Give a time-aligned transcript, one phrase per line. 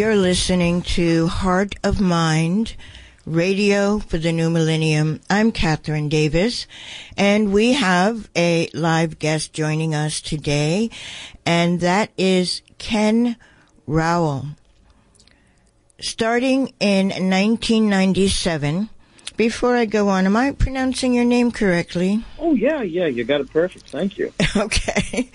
[0.00, 2.74] You're listening to Heart of Mind
[3.26, 5.20] Radio for the New Millennium.
[5.28, 6.66] I'm Kathryn Davis,
[7.18, 10.88] and we have a live guest joining us today,
[11.44, 13.36] and that is Ken
[13.86, 14.46] Rowell.
[16.00, 18.88] Starting in 1997,
[19.40, 22.22] before I go on, am I pronouncing your name correctly?
[22.38, 23.88] Oh, yeah, yeah, you got it perfect.
[23.88, 24.34] Thank you.
[24.54, 25.30] Okay.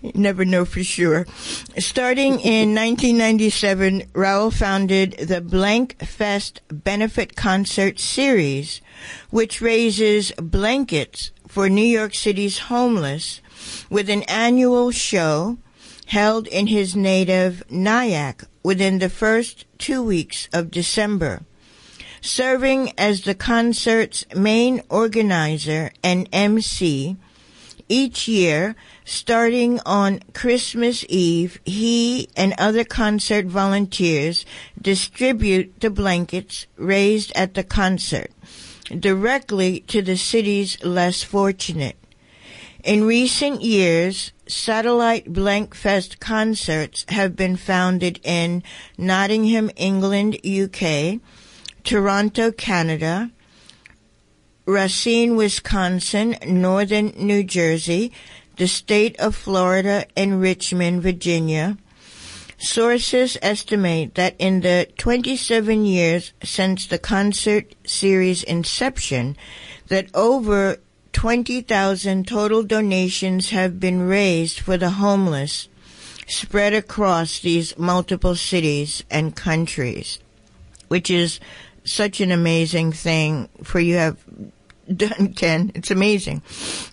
[0.00, 1.26] You never know for sure.
[1.78, 8.80] Starting in 1997, Rowell founded the Blankfest Benefit Concert Series,
[9.30, 13.40] which raises blankets for New York City's homeless
[13.90, 15.58] with an annual show
[16.06, 21.42] held in his native Nyack within the first two weeks of December
[22.20, 27.16] serving as the concert's main organizer and MC.
[27.88, 34.44] Each year, starting on Christmas Eve, he and other concert volunteers
[34.80, 38.30] distribute the blankets raised at the concert
[38.88, 41.96] directly to the city's less fortunate.
[42.84, 48.62] In recent years, satellite Blankfest concerts have been founded in
[48.96, 51.20] Nottingham, England, UK,
[51.84, 53.30] Toronto, Canada,
[54.66, 58.12] Racine, Wisconsin, Northern New Jersey,
[58.56, 61.78] the state of Florida, and Richmond, Virginia.
[62.58, 69.36] Sources estimate that in the 27 years since the concert series inception,
[69.86, 70.78] that over
[71.12, 75.68] 20,000 total donations have been raised for the homeless
[76.26, 80.18] spread across these multiple cities and countries,
[80.88, 81.40] which is
[81.90, 84.18] such an amazing thing for you have
[84.94, 85.72] done, Ken.
[85.74, 86.42] It's amazing.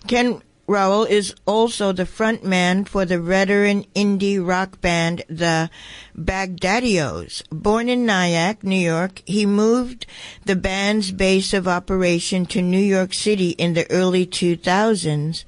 [0.06, 5.70] Ken Rowell is also the front man for the veteran indie rock band, the
[6.18, 7.44] Baghdaddios.
[7.50, 10.06] Born in Nyack, New York, he moved
[10.44, 15.44] the band's base of operation to New York City in the early 2000s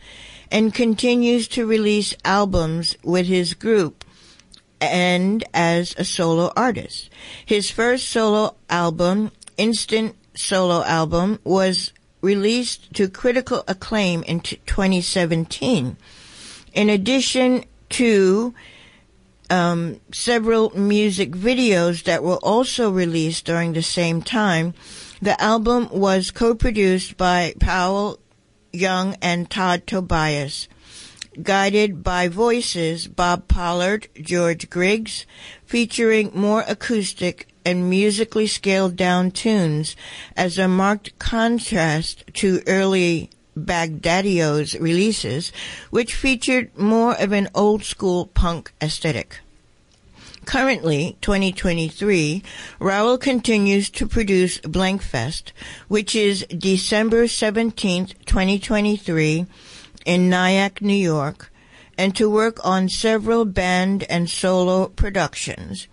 [0.52, 4.04] and continues to release albums with his group
[4.80, 7.10] and as a solo artist.
[7.44, 15.96] His first solo album, Instant Solo Album, was released to critical acclaim in 2017.
[16.72, 18.54] In addition to
[19.50, 24.74] um, several music videos that were also released during the same time,
[25.20, 28.18] the album was co-produced by Rowell
[28.72, 30.68] Jung and Todd Tobias
[31.42, 35.26] guided by voices Bob Pollard, George Griggs,
[35.64, 39.96] featuring more acoustic and musically scaled down tunes
[40.36, 45.52] as a marked contrast to early Baghdaddios releases,
[45.90, 49.40] which featured more of an old school punk aesthetic.
[50.44, 52.42] Currently, 2023,
[52.78, 55.52] Rowell continues to produce Blankfest,
[55.88, 59.44] which is December 17th, 2023
[60.06, 61.52] in Nyack, New York,
[61.98, 65.86] and to work on several band and solo productions,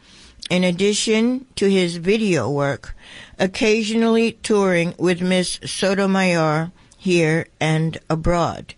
[0.50, 2.96] in addition to his video work,
[3.40, 8.74] occasionally touring with Miss Sotomayor here and abroad.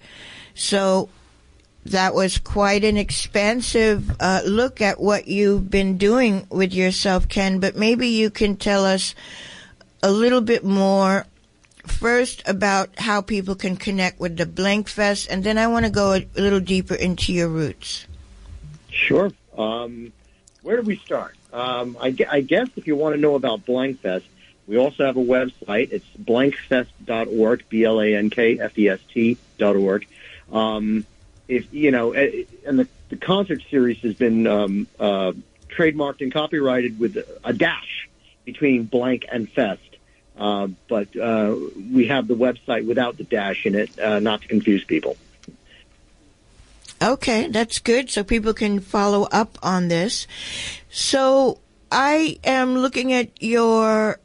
[0.54, 1.10] So
[1.86, 7.60] that was quite an expansive uh, look at what you've been doing with yourself, Ken.
[7.60, 9.16] But maybe you can tell us
[10.04, 11.26] a little bit more
[11.86, 16.14] first about how people can connect with the Blankfest, and then I want to go
[16.14, 18.06] a, little deeper into your roots.
[18.90, 19.32] Sure.
[19.58, 20.12] Um,
[20.64, 21.37] where do we start?
[21.54, 24.24] Um, I, I, guess if you want to know about Blankfest,
[24.68, 25.92] we also have a website.
[25.92, 30.08] It's blankfest.org, B-L-A-N-K-F-E-S-T dot org.
[30.52, 31.06] Um,
[31.48, 35.32] if you know, eh, and the, the concert series has been um, uh,
[35.70, 38.10] trademarked and copyrighted with a dash
[38.44, 39.82] between blank and fest.
[40.38, 41.56] Uh, but uh,
[41.92, 45.18] we have the website without the dash in it, uh, not to confuse people.
[47.02, 48.10] Okay, that's good.
[48.10, 50.28] So people can follow up on this.
[50.90, 51.60] So
[51.92, 54.20] I am looking at your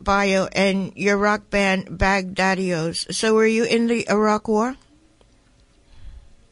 [0.00, 3.14] bio and your rock band Baghdaddios.
[3.14, 4.76] So were you in the Iraq War?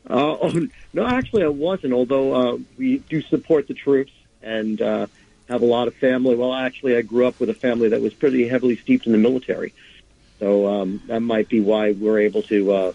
[0.08, 1.92] Uh, oh, no, actually, I wasn't.
[1.92, 4.12] Although uh, we do support the troops
[4.42, 5.06] and uh,
[5.48, 6.34] have a lot of family.
[6.34, 9.18] Well, actually, I grew up with a family that was pretty heavily steeped in the
[9.18, 9.74] military,
[10.38, 12.92] so um, that might be why we're able to uh,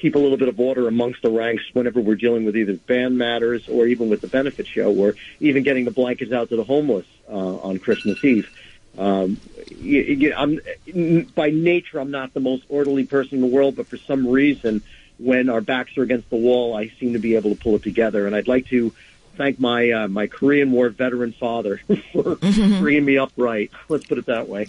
[0.00, 3.18] keep a little bit of order amongst the ranks whenever we're dealing with either band
[3.18, 6.64] matters or even with the benefit show, or even getting the blankets out to the
[6.64, 8.50] homeless uh, on Christmas Eve.
[8.98, 9.40] Um,
[9.78, 13.86] you, you, I'm, by nature, I'm not the most orderly person in the world, but
[13.86, 14.82] for some reason
[15.18, 17.82] when our backs are against the wall, I seem to be able to pull it
[17.82, 18.26] together.
[18.26, 18.92] And I'd like to
[19.36, 21.80] thank my uh, my Korean War veteran father
[22.12, 23.70] for bringing me upright.
[23.88, 24.66] Let's put it that way.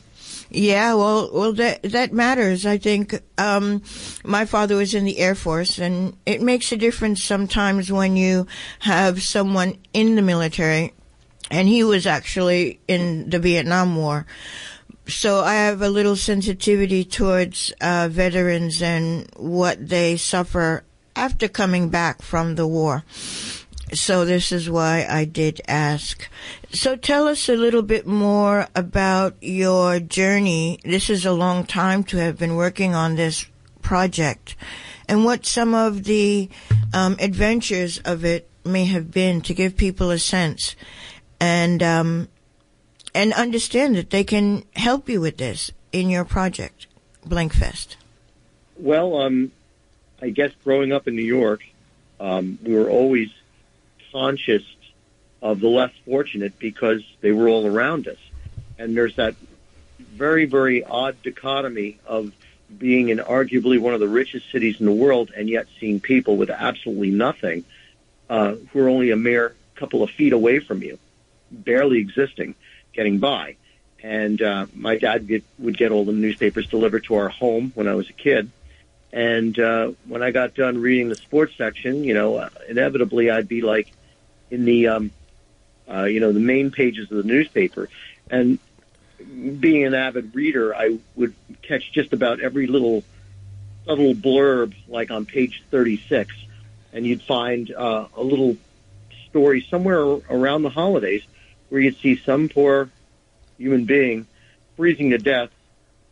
[0.54, 2.66] Yeah, well, well, that that matters.
[2.66, 3.84] I think um,
[4.26, 8.48] my father was in the Air Force, and it makes a difference sometimes when you
[8.80, 10.94] have someone in the military,
[11.50, 14.26] and he was actually in the Vietnam War
[15.08, 20.84] so I have a little sensitivity towards uh, veterans and what they suffer
[21.16, 23.04] after coming back from the war.
[23.94, 26.28] So this is why I did ask.
[26.72, 30.80] So tell us a little bit more about your journey.
[30.84, 33.46] This is a long time to have been working on this
[33.82, 34.56] project
[35.08, 36.50] and what some of the
[36.94, 40.76] um, adventures of it may have been to give people a sense.
[41.40, 42.30] And um,
[43.14, 46.88] and understand that they can help you with this in your project,
[47.28, 47.96] Blankfest?
[48.78, 49.52] Well, um,
[50.22, 51.62] I guess growing up in New York,
[52.20, 53.30] um, we were always
[54.12, 54.64] conscious
[55.42, 58.18] of the less fortunate because they were all around us.
[58.78, 59.36] And there's that
[60.00, 62.32] very, very odd dichotomy of
[62.78, 66.38] being in arguably one of the richest cities in the world and yet seeing people
[66.38, 67.66] with absolutely nothing
[68.30, 70.98] uh, who are only a mere couple of feet away from you,
[71.52, 72.56] barely existing
[72.94, 73.56] getting by.
[74.04, 77.88] And uh, my dad get, would get all the newspapers delivered to our home when
[77.88, 78.50] I was a kid.
[79.14, 83.48] And uh, when I got done reading the sports section, you know, uh, inevitably I'd
[83.48, 83.92] be like
[84.52, 85.12] in the, um,
[85.90, 87.90] uh, you know, the main pages of the newspaper.
[88.30, 88.60] And
[89.60, 93.04] being an avid reader, I would catch just about every little
[93.86, 96.36] subtle blurb, like on page 36,
[96.94, 98.58] and you'd find uh, a little
[99.30, 101.24] story somewhere around the holidays
[101.70, 102.90] where you'd see some poor
[103.58, 104.28] human being
[104.76, 105.50] freezing to death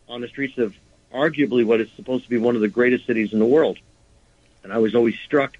[0.08, 0.74] on the streets of
[1.12, 3.78] arguably what is supposed to be one of the greatest cities in the world.
[4.62, 5.56] And I was always struck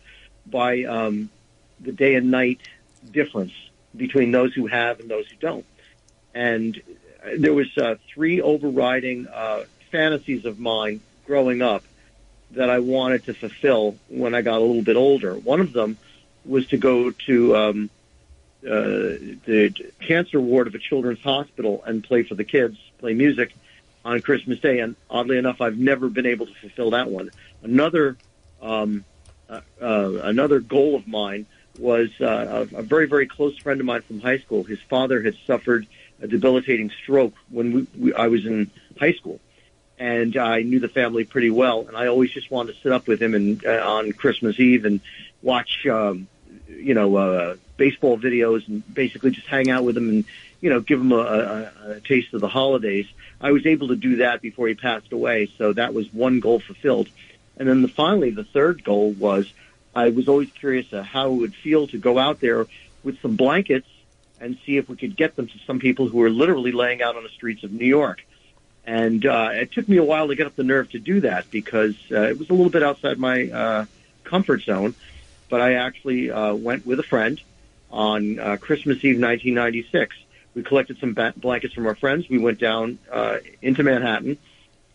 [0.47, 1.31] by um,
[1.81, 2.61] the day and night
[3.11, 3.53] difference
[3.97, 5.67] between those who have and those who don't.
[6.35, 6.81] And
[7.37, 11.85] there was uh, three overriding uh, fantasies of mine growing up
[12.53, 15.35] that I wanted to fulfill when I got a little bit older.
[15.35, 15.99] One of them
[16.45, 17.91] was to go to um,
[18.65, 23.55] uh, the cancer ward of a children's hospital and play for the kids, play music
[24.05, 24.81] on Christmas Day.
[24.81, 27.31] And oddly enough, I've never been able to fulfill that one.
[27.63, 28.17] Another
[28.61, 29.05] um,
[29.49, 31.47] uh, uh, another goal of mine
[31.79, 34.65] was uh, a, a very very close friend of mine from high school.
[34.65, 35.87] His father had suffered
[36.21, 39.41] a debilitating stroke when we, we, I was in high school.
[39.99, 43.07] And I knew the family pretty well, and I always just wanted to sit up
[43.07, 45.01] with him and uh, on Christmas Eve and
[45.43, 46.27] watch, um,
[46.69, 50.25] you know, uh, baseball videos and basically just hang out with him and
[50.61, 53.07] you know give him a, a, a taste of the holidays.
[53.41, 56.61] I was able to do that before he passed away, so that was one goal
[56.61, 57.09] fulfilled.
[57.57, 59.53] And then the, finally, the third goal was
[59.95, 62.67] I was always curious how it would feel to go out there
[63.03, 63.89] with some blankets
[64.41, 67.17] and see if we could get them to some people who were literally laying out
[67.17, 68.23] on the streets of New York.
[68.87, 71.51] And uh, it took me a while to get up the nerve to do that
[71.51, 73.85] because uh, it was a little bit outside my uh,
[74.25, 74.95] comfort zone.
[75.49, 77.41] But I actually uh, went with a friend
[77.91, 80.17] on uh, Christmas Eve 1996.
[80.55, 82.29] We collected some ba- blankets from our friends.
[82.29, 84.39] We went down uh, into Manhattan,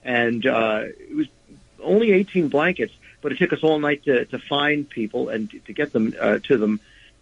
[0.03, 1.27] and uh, it was
[1.81, 2.93] only 18 blankets,
[3.25, 6.37] but it took us all night to, to find people and to get them uh,
[6.43, 6.79] to them.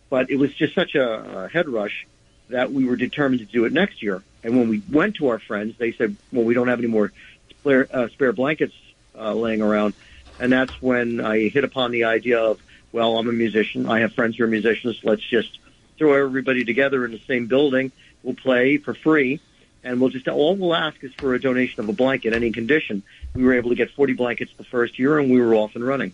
[0.09, 2.05] But it was just such a, a head rush
[2.49, 4.21] that we were determined to do it next year.
[4.43, 7.13] And when we went to our friends, they said, "Well, we don't have any more
[7.51, 8.73] spare, uh, spare blankets
[9.17, 9.93] uh, laying around."
[10.37, 12.59] And that's when I hit upon the idea of,
[12.91, 13.87] "Well, I'm a musician.
[13.87, 14.99] I have friends who are musicians.
[15.05, 15.57] Let's just
[15.97, 17.93] throw everybody together in the same building.
[18.23, 19.39] We'll play for free."
[19.83, 23.03] And we'll just all we'll ask is for a donation of a blanket, any condition.
[23.33, 25.85] We were able to get 40 blankets the first year, and we were off and
[25.85, 26.13] running.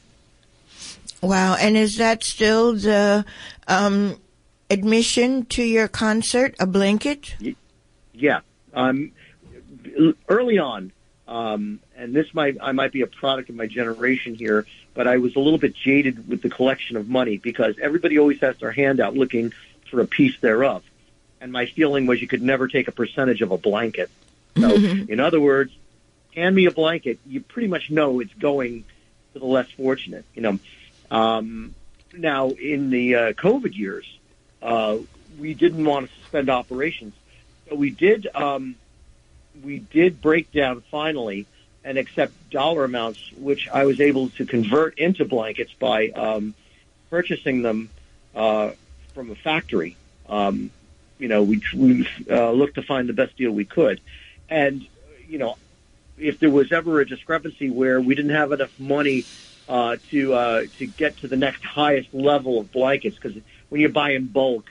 [1.21, 1.55] Wow!
[1.55, 3.25] And is that still the
[3.67, 4.19] um,
[4.69, 6.55] admission to your concert?
[6.59, 7.35] A blanket?
[8.13, 8.41] Yeah.
[8.73, 9.11] Um,
[10.29, 10.91] early on,
[11.27, 15.17] um, and this might I might be a product of my generation here, but I
[15.17, 18.71] was a little bit jaded with the collection of money because everybody always has their
[18.71, 19.51] hand out looking
[19.89, 20.83] for a piece thereof
[21.41, 24.10] and my feeling was you could never take a percentage of a blanket.
[24.58, 25.12] So, mm-hmm.
[25.12, 25.72] in other words,
[26.36, 28.84] hand me a blanket, you pretty much know it's going
[29.34, 30.25] to the less fortunate.
[30.36, 30.60] You know,
[31.12, 31.75] um,
[32.13, 34.05] now in the uh, COVID years,
[34.62, 34.98] uh,
[35.39, 37.13] we didn't want to suspend operations,
[37.69, 38.27] so we did.
[38.34, 38.75] Um,
[39.63, 41.46] we did break down finally
[41.84, 46.53] and accept dollar amounts, which I was able to convert into blankets by um,
[47.10, 47.89] purchasing them
[48.36, 48.72] uh,
[49.13, 49.96] from a factory.
[50.27, 50.72] Um,
[51.19, 54.01] you know, we, we uh, looked to find the best deal we could.
[54.49, 54.88] And,
[55.27, 55.57] you know,
[56.17, 59.25] if there was ever a discrepancy where we didn't have enough money
[59.67, 63.89] uh, to uh, to get to the next highest level of blankets, because when you
[63.89, 64.65] buy in bulk,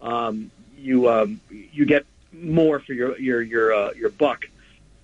[0.00, 4.46] um, you um, you get more for your your your uh, your buck.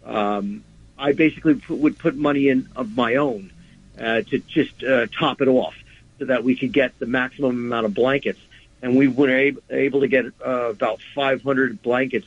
[0.04, 0.64] Um,
[0.99, 3.52] I basically put, would put money in of my own
[4.00, 5.76] uh, to just uh, top it off,
[6.18, 8.40] so that we could get the maximum amount of blankets
[8.82, 12.26] and we were able, able to get uh, about 500 blankets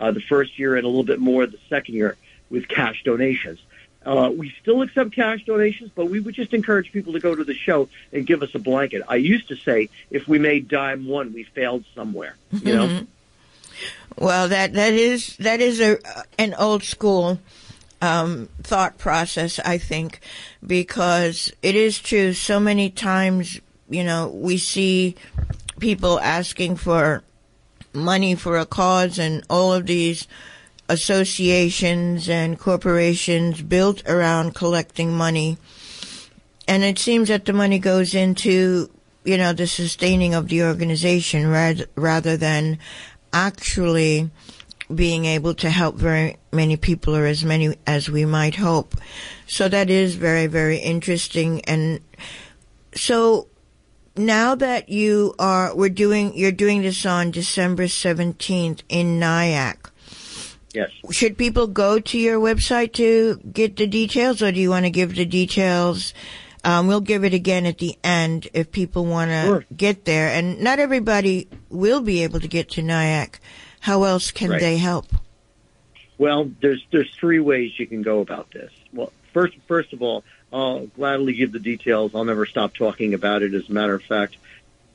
[0.00, 2.16] uh, the first year and a little bit more the second year
[2.50, 3.60] with cash donations.
[4.04, 7.44] Uh, we still accept cash donations, but we would just encourage people to go to
[7.44, 9.02] the show and give us a blanket.
[9.08, 12.36] I used to say, if we made dime one, we failed somewhere.
[12.50, 12.86] You know.
[12.88, 13.04] Mm-hmm.
[14.18, 15.98] Well, that that is that is a
[16.38, 17.38] an old school
[18.00, 20.20] um, thought process, I think,
[20.66, 22.32] because it is true.
[22.34, 25.16] So many times, you know, we see
[25.82, 27.24] people asking for
[27.92, 30.28] money for a cause and all of these
[30.88, 35.58] associations and corporations built around collecting money.
[36.68, 38.90] And it seems that the money goes into,
[39.24, 42.78] you know, the sustaining of the organization rather, rather than
[43.32, 44.30] actually
[44.94, 48.94] being able to help very many people or as many as we might hope.
[49.48, 51.60] So that is very, very interesting.
[51.62, 52.00] And
[52.94, 53.48] so
[54.16, 59.90] now that you are we're doing you're doing this on December 17th in Nyack.
[60.74, 60.90] Yes.
[61.10, 64.90] Should people go to your website to get the details or do you want to
[64.90, 66.14] give the details?
[66.64, 69.64] Um, we'll give it again at the end if people want to sure.
[69.76, 70.28] get there.
[70.28, 73.40] And not everybody will be able to get to Nyack.
[73.80, 74.60] How else can right.
[74.60, 75.06] they help?
[76.18, 78.70] Well, there's there's three ways you can go about this.
[78.92, 82.14] Well, first first of all, I'll gladly give the details.
[82.14, 83.54] I'll never stop talking about it.
[83.54, 84.36] As a matter of fact,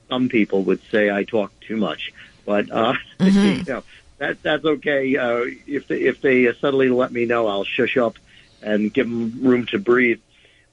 [0.09, 2.13] some people would say I talk too much,
[2.45, 3.59] but uh, mm-hmm.
[3.59, 3.83] you know
[4.17, 5.15] that that's okay.
[5.17, 8.17] Uh, if they, if they suddenly let me know, I'll shush up
[8.61, 10.19] and give them room to breathe.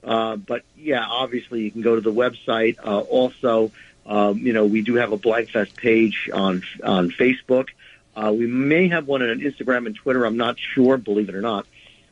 [0.03, 2.77] Uh, but yeah, obviously you can go to the website.
[2.83, 3.71] Uh, also,
[4.05, 7.69] um, you know we do have a Blankfest page on on Facebook.
[8.15, 10.25] Uh, we may have one on Instagram and Twitter.
[10.25, 11.65] I'm not sure, believe it or not.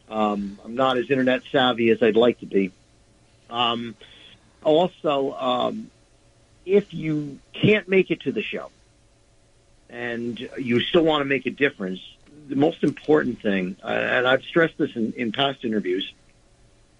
[0.10, 2.72] Um, I'm not as internet savvy as I'd like to be.
[3.50, 3.96] Um,
[4.64, 5.92] also, um,
[6.66, 8.70] if you can't make it to the show
[9.90, 12.00] and you still want to make a difference,
[12.48, 16.12] the most important thing, uh, and I've stressed this in, in past interviews,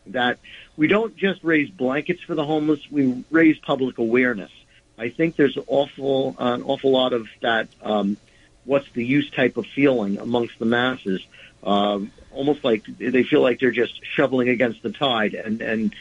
[0.08, 0.38] that
[0.76, 4.52] we don't just raise blankets for the homeless, we raise public awareness.
[4.98, 8.18] I think there's an awful, uh, an awful lot of that, um,
[8.66, 11.26] what's the use type of feeling amongst the masses.
[11.64, 15.96] Um, almost like they feel like they're just shoveling against the tide, and and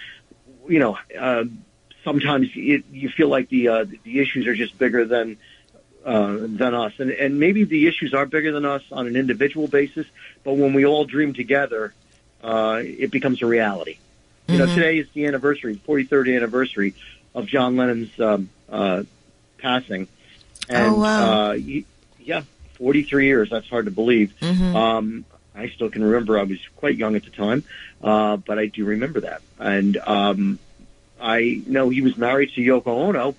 [0.68, 1.44] you know uh,
[2.04, 5.36] sometimes it, you feel like the uh, the issues are just bigger than
[6.04, 9.68] uh, than us, and and maybe the issues are bigger than us on an individual
[9.68, 10.06] basis,
[10.44, 11.92] but when we all dream together,
[12.42, 13.98] uh, it becomes a reality.
[14.48, 14.74] You know, mm-hmm.
[14.74, 16.94] today is the anniversary, 43rd anniversary
[17.34, 19.04] of John Lennon's um, uh,
[19.58, 20.08] passing,
[20.68, 21.50] and oh, wow.
[21.50, 21.52] uh,
[22.18, 22.42] yeah,
[22.74, 23.50] 43 years.
[23.50, 24.34] That's hard to believe.
[24.40, 24.76] Mm-hmm.
[24.76, 26.38] Um, I still can remember.
[26.38, 27.64] I was quite young at the time,
[28.02, 29.42] uh, but I do remember that.
[29.58, 30.58] And um,
[31.20, 33.34] I know he was married to Yoko Ono,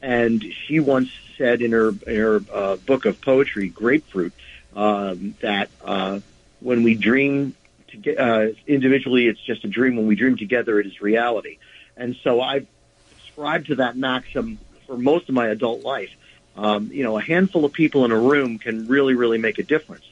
[0.00, 4.32] and she once said in her in her uh, book of poetry, Grapefruit,
[4.74, 6.20] um, that uh,
[6.60, 7.54] when we dream
[7.88, 9.96] to get, uh, individually, it's just a dream.
[9.96, 11.58] When we dream together, it is reality.
[11.96, 12.66] And so I've
[13.10, 16.10] subscribed to that maxim for most of my adult life.
[16.54, 19.62] Um, you know, a handful of people in a room can really, really make a
[19.62, 20.04] difference.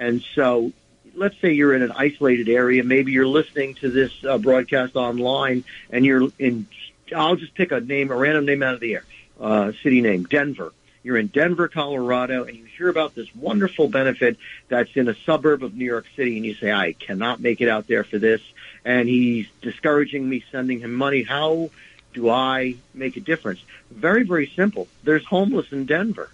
[0.00, 0.72] And so
[1.14, 2.82] let's say you're in an isolated area.
[2.82, 6.66] Maybe you're listening to this uh, broadcast online and you're in,
[7.14, 9.04] I'll just pick a name, a random name out of the air,
[9.38, 10.72] uh, city name, Denver.
[11.02, 14.36] You're in Denver, Colorado, and you hear about this wonderful benefit
[14.68, 17.70] that's in a suburb of New York City, and you say, I cannot make it
[17.70, 18.42] out there for this,
[18.84, 21.22] and he's discouraging me sending him money.
[21.22, 21.70] How
[22.12, 23.60] do I make a difference?
[23.90, 24.88] Very, very simple.
[25.02, 26.30] There's homeless in Denver.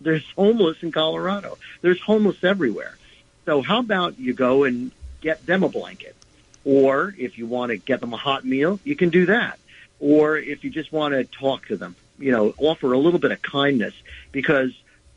[0.00, 1.58] There's homeless in Colorado.
[1.80, 2.96] There's homeless everywhere.
[3.50, 6.14] So how about you go and get them a blanket?
[6.64, 9.58] Or if you want to get them a hot meal, you can do that.
[9.98, 13.32] Or if you just want to talk to them, you know, offer a little bit
[13.32, 13.92] of kindness
[14.30, 14.70] because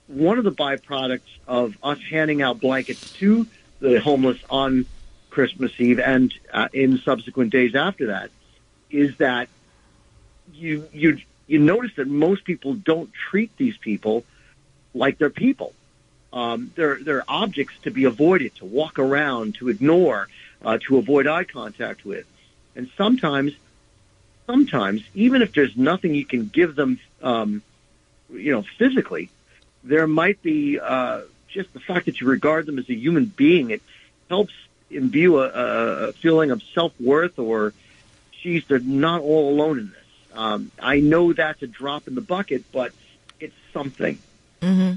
[0.07, 3.45] one of the byproducts of us handing out blankets to
[3.79, 4.87] the homeless on
[5.29, 8.31] Christmas Eve and uh, in subsequent days after that
[8.89, 9.47] is that
[10.51, 14.23] you you you notice that most people don't treat these people
[14.95, 15.75] like they're people.
[16.33, 20.27] Um, they're they're objects to be avoided, to walk around, to ignore,
[20.65, 22.25] uh, to avoid eye contact with,
[22.75, 23.53] and sometimes
[24.45, 27.61] sometimes, even if there's nothing you can give them, um,
[28.31, 29.29] you know, physically,
[29.83, 33.69] there might be uh, just the fact that you regard them as a human being.
[33.69, 33.81] It
[34.29, 34.53] helps
[34.89, 35.47] imbue a,
[36.09, 37.73] a feeling of self worth, or,
[38.41, 39.97] geez, they're not all alone in this.
[40.33, 42.91] Um, I know that's a drop in the bucket, but
[43.39, 44.17] it's something.
[44.61, 44.93] Mm-hmm.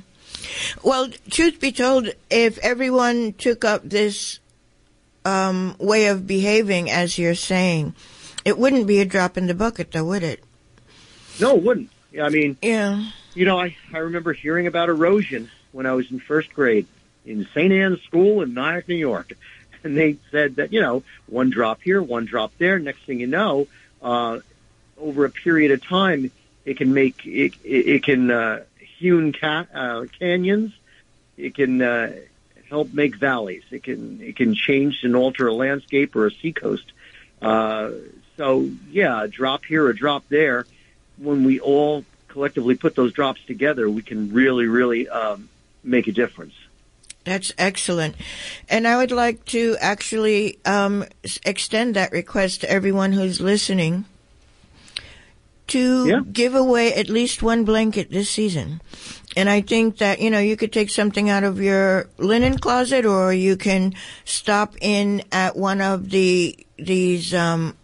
[0.83, 4.41] Well, truth be told, if everyone took up this
[5.25, 7.95] um, way of behaving, as you're saying,
[8.45, 10.43] it wouldn't be a drop in the bucket, though, would it?
[11.41, 11.91] No, it wouldn't.
[12.21, 13.11] I mean, yeah.
[13.35, 16.87] You know, I, I remember hearing about erosion when I was in first grade
[17.27, 17.73] in St.
[17.73, 19.33] Anne's School in Nyack, New York.
[19.85, 22.77] And they said that, you know, one drop here, one drop there.
[22.81, 23.69] Next thing you know,
[24.03, 24.41] uh,
[24.99, 26.33] over a period of time,
[26.65, 28.65] it can make, it, it, it can, uh,
[28.99, 30.73] hewn ca- uh, canyons.
[31.37, 32.13] It can, uh,
[32.69, 33.63] help make valleys.
[33.71, 36.93] It can, it can change and alter a landscape or a seacoast.
[37.41, 37.91] Uh,
[38.37, 40.67] so yeah, a drop here, a drop there.
[41.17, 45.49] When we all collectively put those drops together, we can really, really um,
[45.83, 46.55] make a difference.
[47.25, 48.15] That's excellent.
[48.69, 51.05] And I would like to actually um,
[51.45, 54.05] extend that request to everyone who's listening
[55.69, 56.21] to yeah.
[56.33, 58.81] give away at least one blanket this season.
[59.37, 63.05] And I think that, you know, you could take something out of your linen closet
[63.05, 67.77] or you can stop in at one of the, these, um,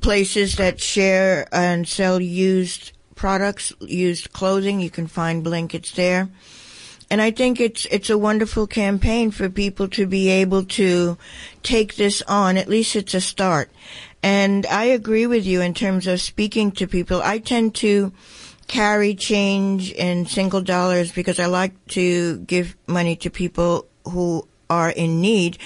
[0.00, 4.80] places that share and sell used products, used clothing.
[4.80, 6.28] You can find blankets there.
[7.14, 11.16] And I think it's it's a wonderful campaign for people to be able to
[11.62, 12.56] take this on.
[12.56, 13.70] At least it's a start.
[14.20, 17.22] And I agree with you in terms of speaking to people.
[17.22, 18.12] I tend to
[18.66, 24.90] carry change in single dollars because I like to give money to people who are
[24.90, 25.58] in need.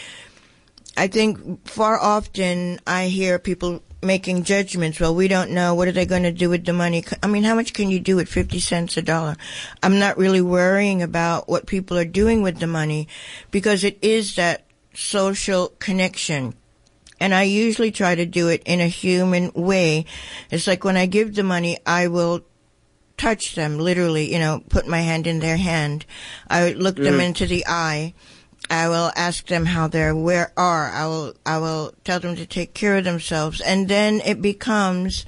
[0.98, 5.00] I think far often I hear people making judgments.
[5.00, 5.74] Well, we don't know.
[5.74, 7.04] What are they going to do with the money?
[7.22, 9.36] I mean, how much can you do with 50 cents a dollar?
[9.82, 13.08] I'm not really worrying about what people are doing with the money
[13.50, 16.54] because it is that social connection.
[17.20, 20.06] And I usually try to do it in a human way.
[20.50, 22.42] It's like when I give the money, I will
[23.16, 26.06] touch them literally, you know, put my hand in their hand.
[26.48, 27.04] I look mm.
[27.04, 28.14] them into the eye
[28.70, 30.90] I will ask them how they're where are.
[30.90, 35.24] I will I will tell them to take care of themselves, and then it becomes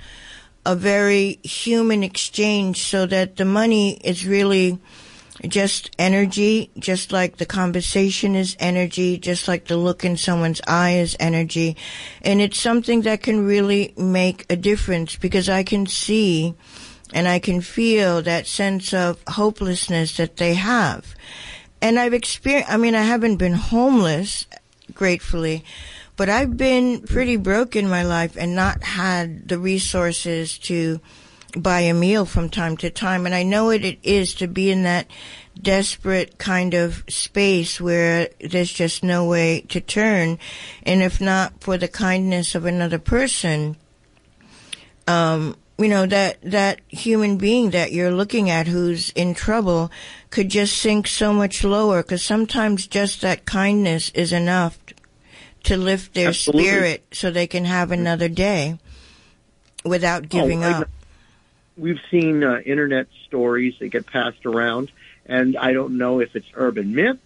[0.67, 4.79] a very human exchange, so that the money is really
[5.49, 10.97] just energy, just like the conversation is energy, just like the look in someone's eye
[10.99, 11.79] is energy,
[12.21, 16.55] and it's something that can really make a difference because I can see
[17.15, 21.15] and I can feel that sense of hopelessness that they have
[21.83, 24.47] and I've experienced, I mean, I haven't been homeless,
[24.95, 25.65] gratefully,
[26.17, 31.01] but I've been pretty broke in my life and not had the resources to
[31.57, 33.27] buy a meal from time to time.
[33.27, 35.07] And I know what it is to be in that
[35.61, 40.39] desperate kind of space where there's just no way to turn.
[40.83, 43.77] And if not for the kindness of another person,
[45.07, 49.91] um, you know, that, that human being that you're looking at who's in trouble
[50.29, 54.79] could just sink so much lower because sometimes just that kindness is enough
[55.65, 56.65] to lift their Absolutely.
[56.65, 58.79] spirit so they can have another day
[59.85, 60.89] without giving oh, up.
[61.77, 64.91] we've seen uh, internet stories that get passed around,
[65.27, 67.19] and I don't know if it's urban myth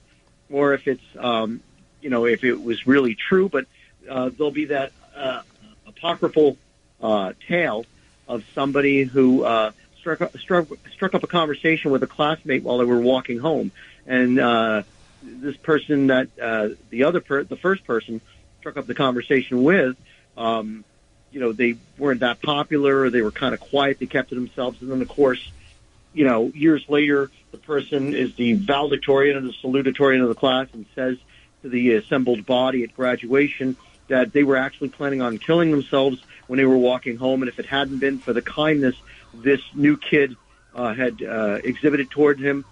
[0.51, 1.61] or if it's um,
[2.01, 3.67] you know if it was really true, but
[4.09, 5.43] uh, there'll be that uh,
[5.87, 6.57] apocryphal
[7.03, 7.87] uh, tale
[8.29, 12.85] of somebody who uh, struck, struck struck up a conversation with a classmate while they
[12.85, 13.73] were walking home,
[14.07, 14.83] and uh,
[15.23, 18.21] this person that uh, the other per- the first person
[18.61, 19.97] struck up the conversation with.
[20.37, 20.85] Um,
[21.31, 23.11] you know, they weren't that popular.
[23.11, 23.99] They were kind of quiet.
[23.99, 24.81] They kept to themselves.
[24.81, 25.51] And then, of course,
[26.13, 30.69] you know, years later, the person is the valedictorian or the salutatorian of the class
[30.73, 31.19] and says
[31.63, 33.77] to the assembled body at graduation
[34.09, 37.43] that they were actually planning on killing themselves when they were walking home.
[37.43, 38.95] And if it hadn't been for the kindness
[39.33, 40.37] this new kid
[40.75, 42.65] uh, had uh, exhibited towards him,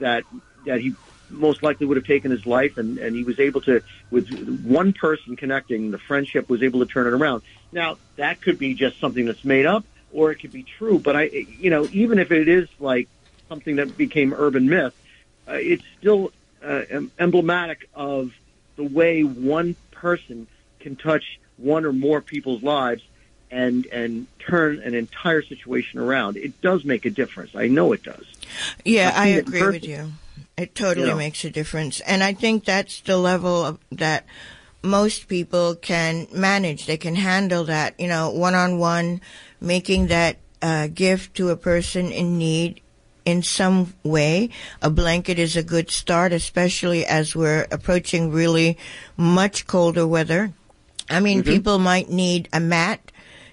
[0.00, 0.24] that
[0.66, 0.92] that he
[1.30, 4.28] most likely would have taken his life, and, and he was able to, with
[4.64, 7.42] one person connecting, the friendship was able to turn it around.
[7.70, 11.16] Now, that could be just something that's made up, or it could be true, but
[11.16, 13.08] I, you know, even if it is like
[13.48, 14.94] something that became urban myth,
[15.46, 16.32] uh, it's still
[16.64, 16.82] uh,
[17.18, 18.30] emblematic of
[18.76, 20.48] the way one person
[20.80, 23.02] can touch one or more people's lives
[23.50, 26.36] and and turn an entire situation around.
[26.36, 27.54] It does make a difference.
[27.54, 28.24] I know it does.
[28.84, 30.12] Yeah, I agree with you.
[30.56, 31.18] It totally you know.
[31.18, 32.00] makes a difference.
[32.00, 34.26] And I think that's the level of, that
[34.82, 36.86] most people can manage.
[36.86, 39.20] They can handle that, you know, one on one,
[39.60, 42.80] making that uh, gift to a person in need
[43.24, 44.50] in some way.
[44.82, 48.76] A blanket is a good start, especially as we're approaching really
[49.16, 50.52] much colder weather.
[51.10, 51.50] I mean, mm-hmm.
[51.50, 53.08] people might need a mat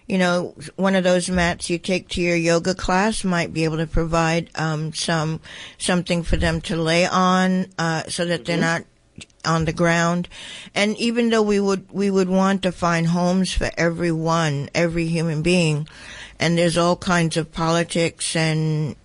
[0.08, 3.78] you know, one of those mats you take to your yoga class might be able
[3.78, 5.40] to provide um, some
[5.80, 8.44] something for them to lay on, uh, so that mm-hmm.
[8.44, 8.84] they're not
[9.44, 10.28] on the ground.
[10.76, 15.42] And even though we would we would want to find homes for everyone, every human
[15.42, 15.88] being,
[16.40, 18.96] and there's all kinds of politics and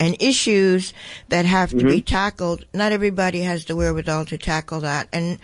[0.00, 0.92] and issues
[1.28, 1.78] that have mm-hmm.
[1.78, 2.06] to be mm-hmm.
[2.06, 2.64] tackled.
[2.74, 5.38] Not everybody has the wherewithal to tackle that, and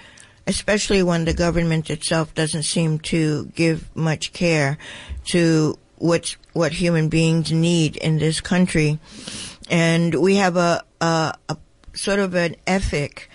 [0.46, 4.78] especially when the government itself doesn't seem to give much care
[5.26, 8.98] to what's, what human beings need in this country.
[9.70, 11.56] And we have a, a, a
[11.94, 13.30] sort of an ethic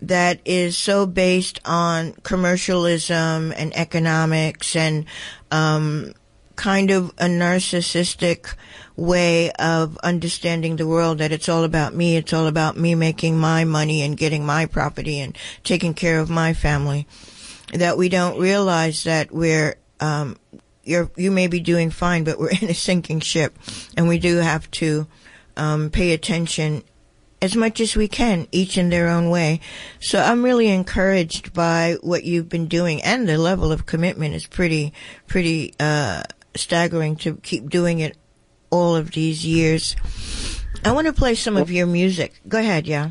[0.00, 5.04] that is so based on commercialism and economics and
[5.50, 6.14] um,
[6.56, 8.54] kind of a narcissistic
[8.96, 12.16] way of understanding the world that it's all about me.
[12.16, 16.30] It's all about me making my money and getting my property and taking care of
[16.30, 17.06] my family.
[17.72, 20.36] That we don't realize that we're, um,
[20.84, 23.58] you're, you may be doing fine, but we're in a sinking ship
[23.96, 25.06] and we do have to,
[25.56, 26.84] um, pay attention
[27.42, 29.60] as much as we can, each in their own way.
[30.00, 34.46] So I'm really encouraged by what you've been doing and the level of commitment is
[34.46, 34.92] pretty,
[35.26, 36.22] pretty, uh,
[36.56, 38.16] staggering to keep doing it
[38.74, 39.94] all of these years.
[40.84, 42.34] I want to play some of your music.
[42.48, 43.10] Go ahead, yeah.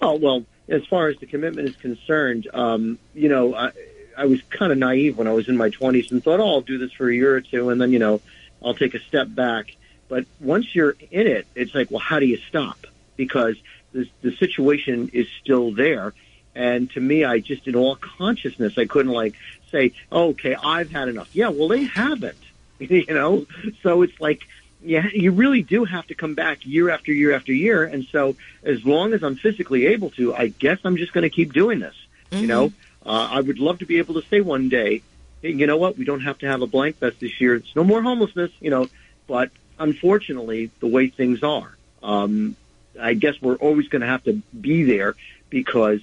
[0.00, 3.72] Oh well, as far as the commitment is concerned, um, you know, I,
[4.16, 6.60] I was kind of naive when I was in my twenties and thought, oh, I'll
[6.60, 8.20] do this for a year or two, and then you know,
[8.64, 9.74] I'll take a step back.
[10.08, 12.86] But once you're in it, it's like, well, how do you stop?
[13.16, 13.56] Because
[13.92, 16.14] the the situation is still there.
[16.56, 19.34] And to me, I just, in all consciousness, I couldn't like
[19.72, 21.34] say, oh, okay, I've had enough.
[21.34, 22.43] Yeah, well, they haven't.
[23.08, 23.46] you know,
[23.82, 24.42] so it's like,
[24.82, 27.84] yeah, you really do have to come back year after year after year.
[27.84, 31.30] And so as long as I'm physically able to, I guess I'm just going to
[31.30, 31.94] keep doing this.
[32.30, 32.42] Mm-hmm.
[32.42, 32.72] You know,
[33.06, 35.02] uh, I would love to be able to say one day,
[35.42, 35.96] hey, you know what?
[35.96, 37.54] We don't have to have a blank fest this year.
[37.54, 38.88] It's no more homelessness, you know,
[39.26, 42.56] but unfortunately, the way things are, um,
[43.00, 45.14] I guess we're always going to have to be there
[45.50, 46.00] because,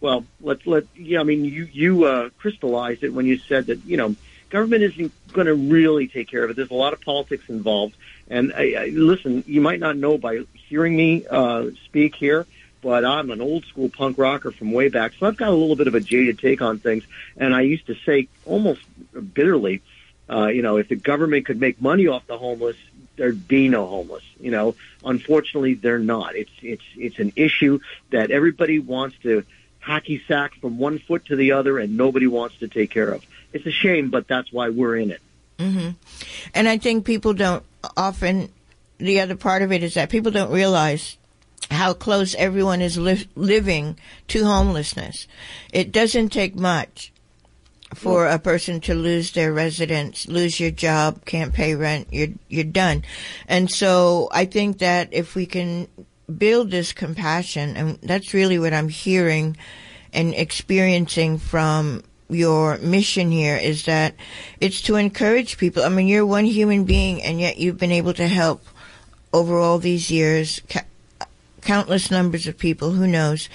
[0.00, 3.84] well, let's let, yeah, I mean, you, you, uh, crystallized it when you said that,
[3.84, 4.16] you know,
[4.52, 6.56] government isn't going to really take care of it.
[6.56, 7.96] There's a lot of politics involved.
[8.28, 12.46] And I, I, listen, you might not know by hearing me uh, speak here,
[12.82, 15.76] but I'm an old school punk rocker from way back, so I've got a little
[15.76, 17.04] bit of a jaded take on things.
[17.36, 18.82] And I used to say almost
[19.34, 19.80] bitterly,
[20.30, 22.76] uh, you know, if the government could make money off the homeless,
[23.16, 24.24] there'd be no homeless.
[24.38, 26.36] You know, unfortunately, they're not.
[26.36, 29.44] It's it's it's an issue that everybody wants to
[29.84, 33.24] hacky sack from one foot to the other, and nobody wants to take care of
[33.52, 35.20] it's a shame, but that's why we're in it.
[35.58, 35.90] Mm-hmm.
[36.54, 37.64] And I think people don't
[37.96, 38.50] often.
[38.98, 41.16] The other part of it is that people don't realize
[41.70, 45.26] how close everyone is li- living to homelessness.
[45.72, 47.12] It doesn't take much
[47.94, 52.64] for a person to lose their residence, lose your job, can't pay rent, you're you're
[52.64, 53.02] done.
[53.48, 55.88] And so I think that if we can
[56.38, 59.56] build this compassion, and that's really what I'm hearing
[60.12, 62.02] and experiencing from
[62.34, 64.14] your mission here is that
[64.60, 65.82] it's to encourage people.
[65.82, 68.64] I mean, you're one human being, and yet you've been able to help
[69.32, 70.84] over all these years ca-
[71.62, 72.92] countless numbers of people.
[72.92, 73.48] Who knows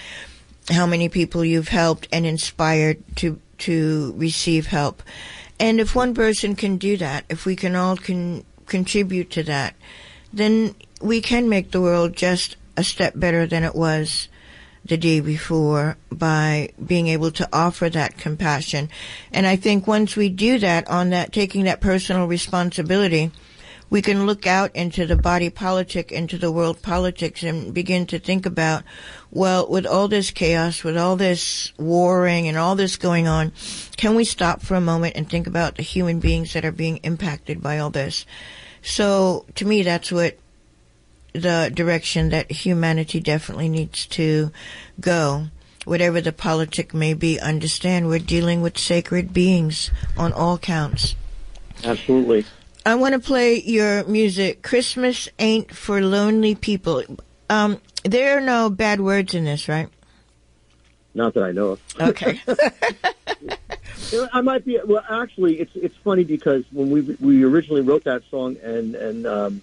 [0.69, 5.01] how many people you've helped and inspired to to receive help.
[5.59, 9.75] And if one person can do that, if we can all can contribute to that,
[10.31, 14.27] then we can make the world just a step better than it was
[14.87, 18.89] the day before by being able to offer that compassion.
[19.31, 23.31] And I think once we do that on that, taking that personal responsibility,
[23.89, 28.19] we can look out into the body politic, into the world politics and begin to
[28.19, 28.83] think about,
[29.31, 33.53] well, with all this chaos, with all this warring and all this going on,
[33.95, 36.97] can we stop for a moment and think about the human beings that are being
[36.97, 38.25] impacted by all this?
[38.81, 40.37] So to me, that's what
[41.33, 44.51] the direction that humanity definitely needs to
[44.99, 45.47] go.
[45.85, 51.15] Whatever the politic may be, understand we're dealing with sacred beings on all counts.
[51.83, 52.45] Absolutely.
[52.85, 54.63] I want to play your music.
[54.63, 57.03] Christmas ain't for lonely people.
[57.49, 59.89] Um, there are no bad words in this, right?
[61.13, 61.81] Not that I know of.
[61.99, 62.39] Okay.
[64.33, 64.79] I might be.
[64.85, 69.25] Well, actually, it's it's funny because when we we originally wrote that song and and
[69.25, 69.61] um,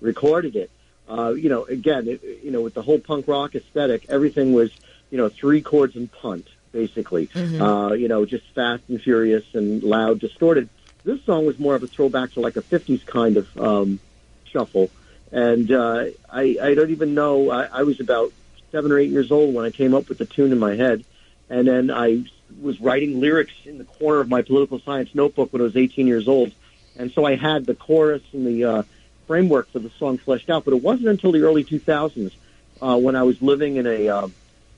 [0.00, 0.70] recorded it,
[1.08, 4.70] uh, you know, again, it, you know, with the whole punk rock aesthetic, everything was,
[5.10, 7.26] you know, three chords and punt, basically.
[7.28, 7.60] Mhm.
[7.60, 10.68] Uh, you know, just fast and furious and loud, distorted.
[11.04, 14.00] This song was more of a throwback to like a '50s kind of um,
[14.44, 14.90] shuffle,
[15.30, 17.50] and uh, I, I don't even know.
[17.50, 18.32] I, I was about
[18.72, 21.04] seven or eight years old when I came up with the tune in my head,
[21.50, 22.24] and then I
[22.60, 26.06] was writing lyrics in the corner of my political science notebook when I was 18
[26.06, 26.52] years old,
[26.96, 28.82] and so I had the chorus and the uh,
[29.26, 30.64] framework for the song fleshed out.
[30.64, 32.32] But it wasn't until the early 2000s
[32.80, 34.28] uh, when I was living in a, uh,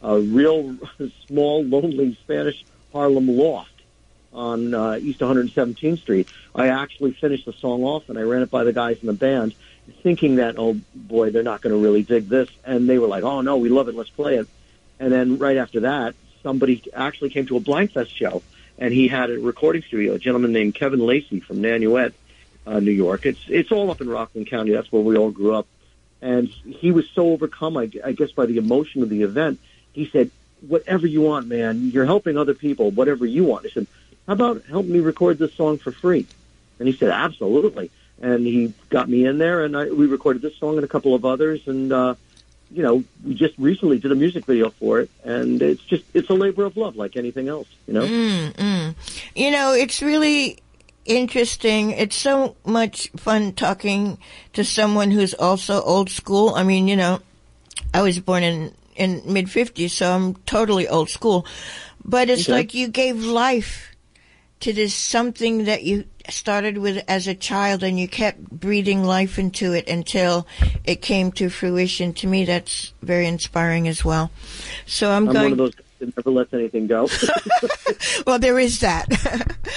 [0.02, 0.76] a real
[1.26, 3.70] small, lonely Spanish Harlem loft
[4.32, 6.28] on uh, East 117th Street.
[6.54, 9.12] I actually finished the song off and I ran it by the guys in the
[9.12, 9.54] band,
[10.02, 12.48] thinking that, oh boy, they're not going to really dig this.
[12.64, 14.46] And they were like, oh no, we love it, let's play it.
[15.00, 18.42] And then right after that, somebody actually came to a Blankfest show
[18.78, 22.12] and he had a recording studio, a gentleman named Kevin Lacey from Nanuet,
[22.66, 23.26] uh, New York.
[23.26, 24.72] It's it's all up in Rockland County.
[24.72, 25.66] That's where we all grew up.
[26.20, 29.60] And he was so overcome, I, I guess, by the emotion of the event.
[29.92, 30.30] He said,
[30.66, 31.90] "Whatever you want, man.
[31.90, 32.90] You're helping other people.
[32.90, 33.86] Whatever you want." I said,
[34.26, 36.26] "How about help me record this song for free?"
[36.78, 40.56] And he said, "Absolutely." And he got me in there, and I, we recorded this
[40.56, 41.68] song and a couple of others.
[41.68, 42.14] And uh,
[42.70, 46.30] you know, we just recently did a music video for it, and it's just it's
[46.30, 47.68] a labor of love, like anything else.
[47.86, 48.02] You know.
[48.02, 48.94] Mm, mm.
[49.34, 50.58] You know, it's really
[51.06, 51.90] interesting.
[51.92, 54.18] It's so much fun talking
[54.52, 56.54] to someone who's also old school.
[56.54, 57.20] I mean, you know,
[57.94, 61.46] I was born in in mid fifties, so I'm totally old school.
[62.04, 62.52] But it's Okay.
[62.52, 63.94] like you gave life
[64.60, 69.38] to this something that you started with as a child, and you kept breathing life
[69.38, 70.46] into it until
[70.84, 72.12] it came to fruition.
[72.14, 74.30] To me, that's very inspiring as well.
[74.86, 75.44] So I'm, I'm going.
[75.44, 77.08] one of those that never lets anything go.
[78.26, 79.06] well, there is that.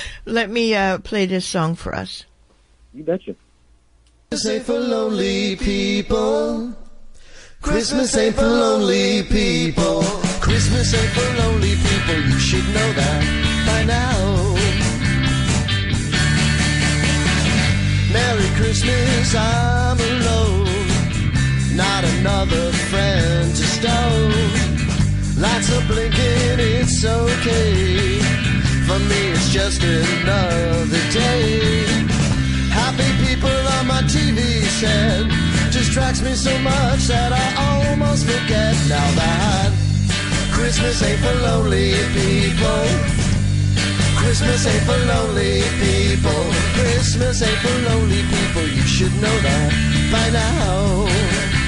[0.25, 2.25] Let me uh, play this song for us.
[2.93, 3.35] you betcha.
[4.31, 6.73] Christmas ain't for lonely people.
[7.61, 10.03] Christmas ain't for lonely people.
[10.39, 12.21] Christmas ain't for lonely people.
[12.29, 14.55] You should know that by now.
[18.13, 20.67] Merry Christmas, I'm alone.
[21.75, 24.88] Not another friend to stone.
[25.39, 28.19] Lights are blinking, it's okay.
[28.83, 31.95] For me, it's just another day.
[32.67, 34.39] Happy people on my TV
[34.79, 35.31] set
[35.71, 37.47] distracts me so much that I
[37.87, 39.71] almost forget now that
[40.51, 42.83] Christmas ain't for lonely people.
[44.19, 46.43] Christmas ain't for lonely people.
[46.75, 48.67] Christmas ain't for lonely people.
[48.67, 49.71] You should know that
[50.11, 51.58] by now.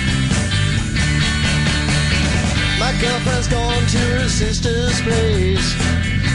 [3.00, 5.68] Girlfriend's gone to her sister's place.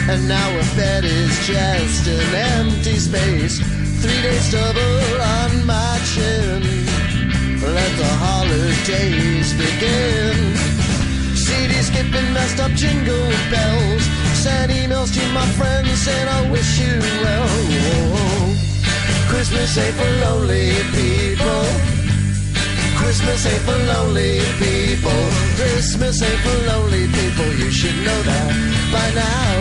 [0.09, 3.59] And now her bed is just an empty space.
[4.01, 6.63] Three days stubble on my chin.
[7.61, 10.55] Let the holidays begin.
[11.35, 14.03] CD skipping messed up jingle bells.
[14.33, 17.47] Send emails to my friends saying I wish you well.
[19.27, 21.96] Christmas ain't for lonely people.
[23.07, 25.21] Christmas ain't for lonely people.
[25.55, 27.47] Christmas ain't for lonely people.
[27.55, 28.51] You should know that
[28.91, 29.55] by now.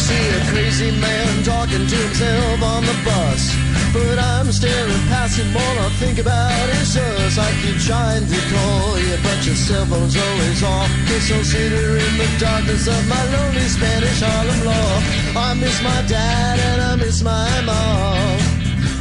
[0.00, 3.52] see a crazy man talking to himself on the bus.
[3.92, 7.36] But I'm staring past him all I think about is us.
[7.36, 10.88] I keep trying to call you, but your cell phone's always off.
[11.04, 14.92] Dissociator in the darkness of my lonely Spanish Harlem law.
[15.36, 18.45] I miss my dad and I miss my mom.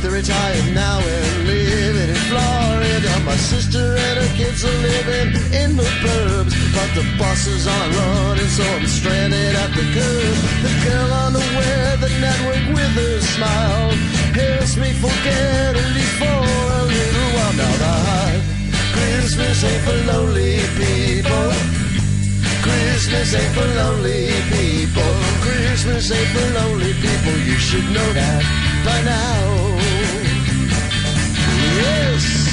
[0.05, 3.09] They're retired now and living in Florida.
[3.25, 6.53] My sister and her kids are living in the burbs.
[6.77, 10.37] But the buses aren't running, so I'm stranded at the curb.
[10.61, 13.89] The girl on the weather network with her smile
[14.37, 17.55] helps me forget at for a little while.
[17.57, 17.97] Now the
[18.93, 21.49] Christmas ain't for lonely people.
[22.61, 25.13] Christmas ain't for lonely people.
[25.41, 27.35] Christmas ain't for lonely people.
[27.49, 28.45] You should know that
[28.85, 29.85] by now.
[31.75, 32.44] Yes.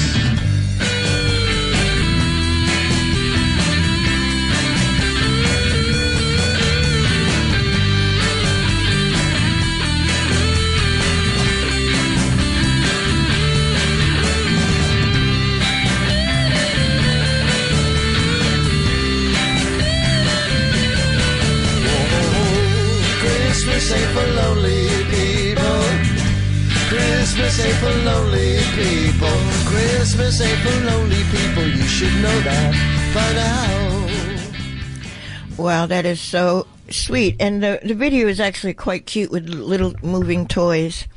[35.57, 37.37] Wow, that is so sweet.
[37.39, 41.07] And the, the video is actually quite cute with little moving toys.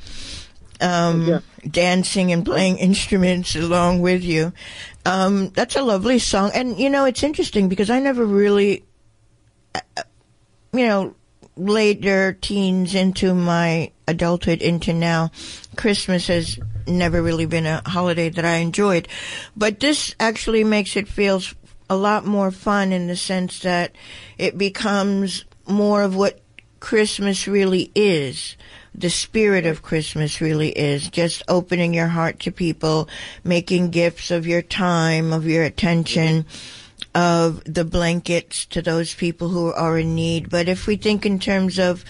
[0.81, 1.41] Um, Yeah.
[1.71, 4.53] dancing and playing instruments along with you.
[5.07, 6.51] Um, that's a lovely song.
[6.55, 8.85] And, you know, it's interesting because I never really,
[9.75, 10.03] uh,
[10.75, 11.15] you know,
[11.57, 15.31] later teens into my adulthood into now,
[15.77, 19.09] Christmas has never really been a holiday that I enjoyed.
[19.57, 21.41] But this actually makes it feel
[21.89, 23.93] a lot more fun in the sense that
[24.39, 26.41] it becomes more of what
[26.81, 28.57] Christmas really is.
[28.95, 33.09] The spirit of Christmas really is just opening your heart to people,
[33.45, 36.47] making gifts of your time, of your attention,
[37.15, 40.51] of the blankets to those people who are in need.
[40.51, 42.05] But if we think in terms of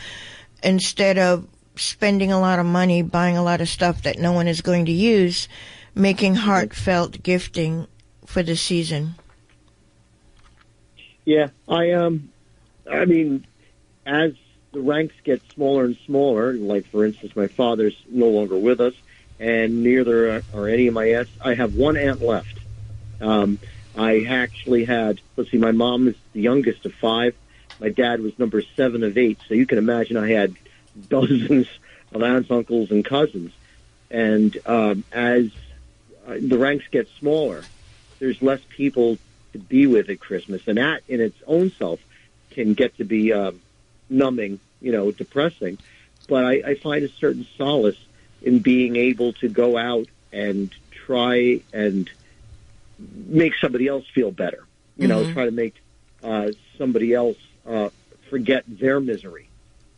[0.62, 4.48] instead of spending a lot of money buying a lot of stuff that no one
[4.48, 5.48] is going to use,
[5.94, 7.86] making heartfelt gifting
[8.24, 9.14] for the season.
[11.26, 12.30] Yeah, I um,
[12.90, 13.46] I mean,
[14.06, 14.32] as
[14.72, 18.94] the ranks get smaller and smaller, like for instance, my father's no longer with us,
[19.40, 21.32] and neither are any of my aunts.
[21.44, 22.58] I have one aunt left.
[23.20, 23.58] Um,
[23.96, 27.34] I actually had, let's see, my mom is the youngest of five.
[27.80, 30.54] My dad was number seven of eight, so you can imagine I had
[31.08, 31.66] dozens
[32.12, 33.52] of aunts, uncles, and cousins.
[34.12, 35.50] And um, as
[36.24, 37.64] uh, the ranks get smaller,
[38.20, 39.18] there's less people
[39.56, 42.00] to be with at Christmas, and that in its own self
[42.50, 43.60] can get to be um,
[44.08, 45.78] numbing, you know, depressing.
[46.28, 47.98] But I, I find a certain solace
[48.42, 50.70] in being able to go out and
[51.06, 52.08] try and
[52.98, 54.62] make somebody else feel better.
[54.96, 55.32] You know, Mhm.
[55.32, 55.74] try to make
[56.22, 57.36] uh, somebody else
[57.68, 57.90] uh,
[58.30, 59.48] forget their misery,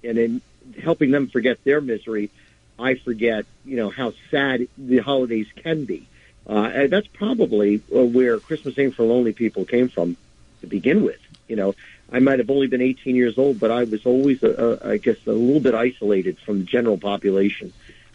[0.03, 0.43] and in
[0.83, 2.31] helping them forget their misery,
[2.79, 6.07] I forget, you know, how sad the holidays can be.
[6.47, 10.17] Uh, and that's probably uh, where Christmas Ain't for Lonely People came from
[10.61, 11.21] to begin with.
[11.47, 11.75] You know,
[12.11, 14.97] I might have only been 18 years old, but I was always, uh, uh, I
[14.97, 17.73] guess, a little bit isolated from the general population.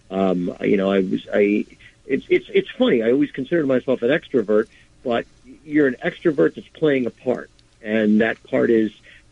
[0.09, 1.65] Um, you know, I was, I,
[2.05, 3.03] it's, it's, it's funny.
[3.03, 4.67] I always considered myself an extrovert,
[5.03, 5.25] but
[5.63, 7.49] you're an extrovert that's playing a part.
[7.81, 8.91] And that part is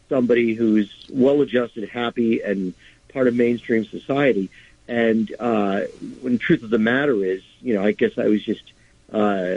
[0.10, 2.73] somebody who's well adjusted, happy, and
[3.13, 4.49] part of mainstream society.
[4.88, 5.82] And uh,
[6.21, 8.63] when the truth of the matter is, you know, I guess I was just
[9.12, 9.56] uh,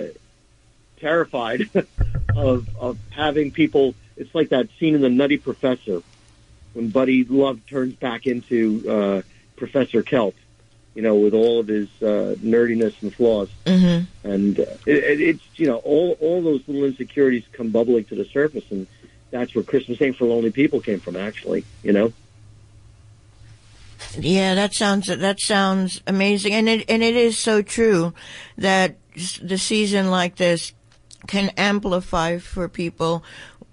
[0.98, 1.68] terrified
[2.36, 3.94] of of having people.
[4.16, 6.02] It's like that scene in The Nutty Professor
[6.72, 9.22] when Buddy Love turns back into uh,
[9.56, 10.34] Professor Kelp.
[10.94, 14.28] You know, with all of his uh, nerdiness and flaws, Mm-hmm.
[14.28, 18.14] and uh, it, it, it's you know all all those little insecurities come bubbling to
[18.14, 18.86] the surface, and
[19.32, 21.16] that's where Christmas Ain't for Lonely People came from.
[21.16, 22.12] Actually, you know.
[24.16, 28.14] Yeah, that sounds that sounds amazing, and it and it is so true
[28.58, 28.96] that
[29.42, 30.72] the season like this
[31.26, 33.24] can amplify for people,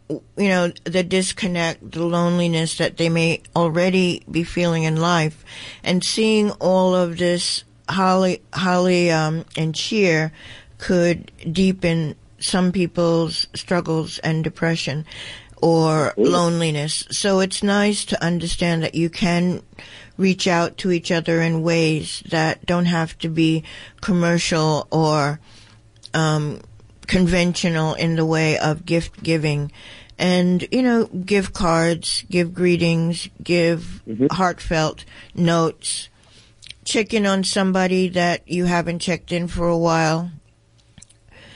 [0.09, 5.43] you know, the disconnect, the loneliness that they may already be feeling in life,
[5.83, 10.31] and seeing all of this holly, holly, um, and cheer
[10.77, 15.05] could deepen some people's struggles and depression
[15.61, 17.05] or loneliness.
[17.11, 19.61] So it's nice to understand that you can
[20.21, 23.63] reach out to each other in ways that don't have to be
[24.01, 25.39] commercial or
[26.13, 26.61] um,
[27.07, 29.71] conventional in the way of gift giving
[30.19, 34.31] and you know give cards, give greetings, give Mhm.
[34.31, 35.03] heartfelt
[35.33, 36.09] notes,
[36.85, 40.29] check in on somebody that you haven't checked in for a while,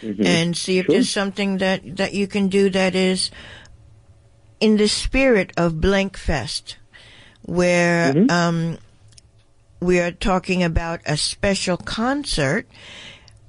[0.01, 0.25] Mhm.
[0.25, 0.95] and see if Sure.
[0.95, 3.29] there's something that that you can do that is
[4.59, 6.75] in the spirit of Blankfest,
[7.45, 8.31] where Mhm.
[8.31, 8.77] um,
[9.79, 12.67] we are talking about a special concert,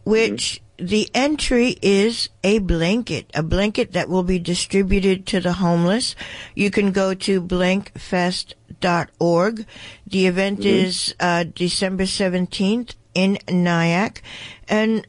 [0.04, 6.14] which the entry is a blanket, a blanket that will be distributed to the homeless.
[6.54, 9.64] You can go to blankfest.org.
[10.06, 14.20] The event is uh, December 17th in Nyack.
[14.68, 15.06] And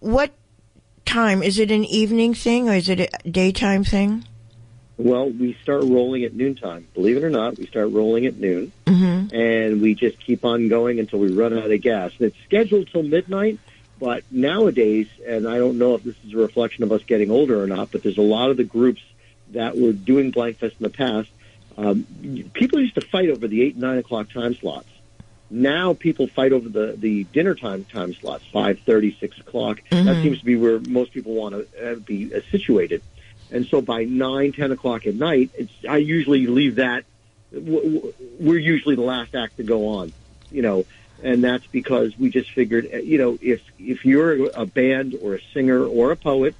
[0.00, 0.32] what
[1.04, 1.40] time?
[1.42, 4.24] Is it an evening thing or is it a daytime thing?
[4.98, 6.86] Well, we start rolling at noontime.
[6.94, 9.34] Believe it or not, we start rolling at noon, Mm-hmm.
[9.34, 12.12] and we just keep on going until we run out of gas.
[12.18, 13.58] And it's scheduled till midnight,
[14.00, 17.62] but nowadays, and I don't know if this is a reflection of us getting older
[17.62, 19.02] or not, but there's a lot of the groups
[19.52, 21.28] that were doing Blankfest in the past.
[21.76, 22.06] Um,
[22.54, 24.88] people used to fight over the eight and nine o'clock time slots.
[25.50, 29.80] Now people fight over the the dinner time time slots, five thirty, six o'clock.
[29.90, 30.22] That Mhm.
[30.22, 33.02] seems to be where most people want to uh, be uh, situated.
[33.50, 37.04] And so by nine, ten o'clock at night, it's I usually leave that.
[37.52, 40.12] We're usually the last act to go on,
[40.50, 40.84] you know,
[41.22, 45.34] and that's because we just figured, uh, you know, if if you're a band or
[45.36, 46.54] a singer or a poet,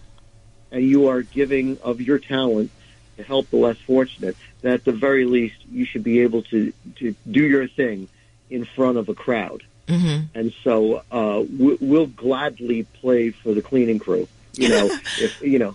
[0.71, 2.71] and you are giving of your talent
[3.17, 6.73] to help the less fortunate, that at the very least you should be able to
[6.97, 8.09] to do your thing
[8.49, 9.63] in front of a crowd.
[9.89, 10.39] Mm-hmm.
[10.39, 14.29] And so uh, we- we'll gladly play for the cleaning crew.
[14.55, 14.87] You know,
[15.19, 15.75] if you know,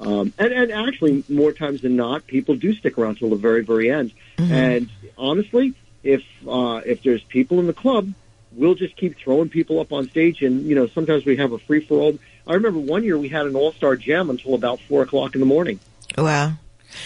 [0.00, 3.64] um, and and actually more times than not, people do stick around till the very
[3.64, 4.12] very end.
[4.38, 4.50] Mhm.
[4.50, 8.12] And honestly, if uh, if there's people in the club,
[8.52, 10.42] we'll just keep throwing people up on stage.
[10.42, 12.18] And you know, sometimes we have a free for all.
[12.46, 15.40] I remember one year we had an all star jam until about four o'clock in
[15.40, 15.80] the morning.
[16.16, 16.54] Wow.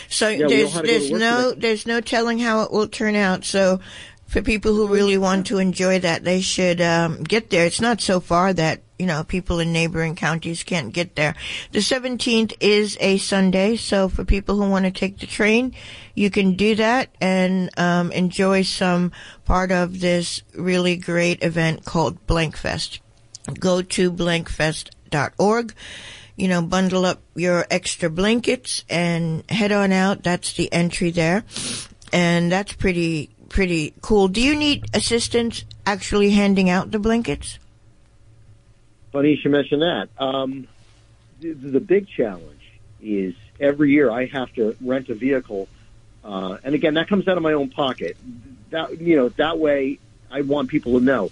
[0.09, 3.15] So Yeah, there's how to go there's no there's no telling how it will turn
[3.15, 3.45] out.
[3.45, 3.81] So
[4.29, 7.67] for people who really want to enjoy that, they should um, get there.
[7.67, 11.35] It's not so far that you know people in neighboring counties can't get there.
[11.73, 15.75] The 17th is a Sunday, so for people who want to take the train,
[16.15, 19.13] you can do that and um, enjoy some
[19.47, 23.01] part of this really great event called Blankfest.
[23.59, 25.75] Go to blankfest.org
[26.39, 30.23] you know, bundle up your extra blankets and head on out.
[30.23, 31.43] That's the entry there.
[32.13, 34.29] And that's pretty, pretty cool.
[34.29, 37.59] Do you need assistance actually handing out the blankets?
[39.13, 40.09] Funny you should mention that.
[40.19, 40.69] Um,
[41.41, 42.61] the, the big challenge
[43.01, 45.69] is every year I have to rent a vehicle,
[46.25, 48.17] uh, and again that comes out of my own pocket.
[48.71, 49.99] That you know that way
[50.31, 51.31] I want people to know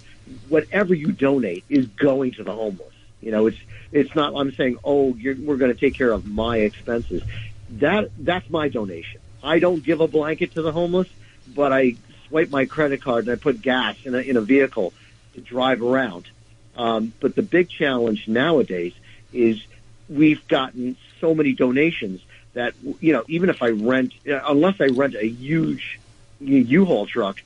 [0.49, 2.93] whatever you donate is going to the homeless.
[3.21, 3.57] You know, it's
[3.91, 4.33] it's not.
[4.35, 7.23] I'm saying, oh, we're going to take care of my expenses.
[7.69, 9.21] That that's my donation.
[9.43, 11.07] I don't give a blanket to the homeless,
[11.55, 11.95] but I
[12.27, 14.93] swipe my credit card and I put gas in a in a vehicle
[15.35, 16.29] to drive around.
[16.75, 18.93] Um, but the big challenge nowadays
[19.33, 19.65] is
[20.09, 22.21] we've gotten so many donations
[22.53, 25.99] that you know even if I rent, unless I rent a huge
[26.39, 27.41] U-Haul truck,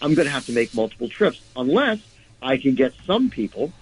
[0.00, 1.40] I'm going to have to make multiple trips.
[1.54, 2.00] Unless
[2.40, 3.72] I can get some people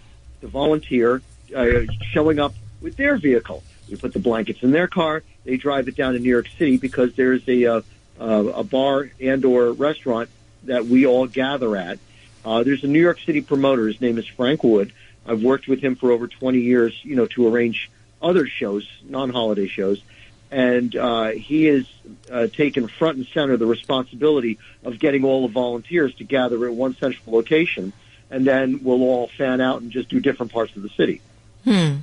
[0.42, 1.22] to volunteer
[1.54, 1.80] uh,
[2.10, 3.62] showing up with their vehicle.
[3.88, 5.22] We put the blankets in their car.
[5.44, 7.80] They drive it down to New York City because there's a uh,
[8.20, 10.28] uh, a bar and or restaurant
[10.64, 11.98] that we all gather at.
[12.44, 13.86] Uh, there's a New York City promoter.
[13.86, 14.92] His name is Frank Wood.
[15.26, 17.90] I've worked with him for over 20 years, you know, to arrange
[18.22, 20.02] other shows, non-holiday shows,
[20.50, 21.86] and uh, he has
[22.30, 26.72] uh, taken front and center the responsibility of getting all the volunteers to gather at
[26.74, 27.92] one central location,
[28.30, 31.20] and then we'll all fan out and just do different parts of the city.
[31.64, 31.96] Hmm.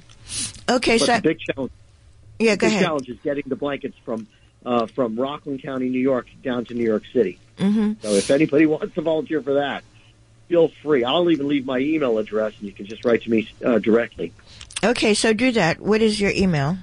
[0.70, 1.72] Okay, But so the big challenge,
[2.39, 2.84] yeah, go ahead.
[2.84, 4.28] challenge is getting the blankets from
[4.68, 7.39] uh, from Rockland County, New York, down to New York City.
[7.57, 9.84] hmm So if anybody wants to volunteer for that,
[10.49, 11.05] feel free.
[11.05, 14.34] I'll even leave my email address, and you can just write to me uh, directly.
[14.84, 15.80] Okay, so do that.
[15.80, 16.78] What is your email?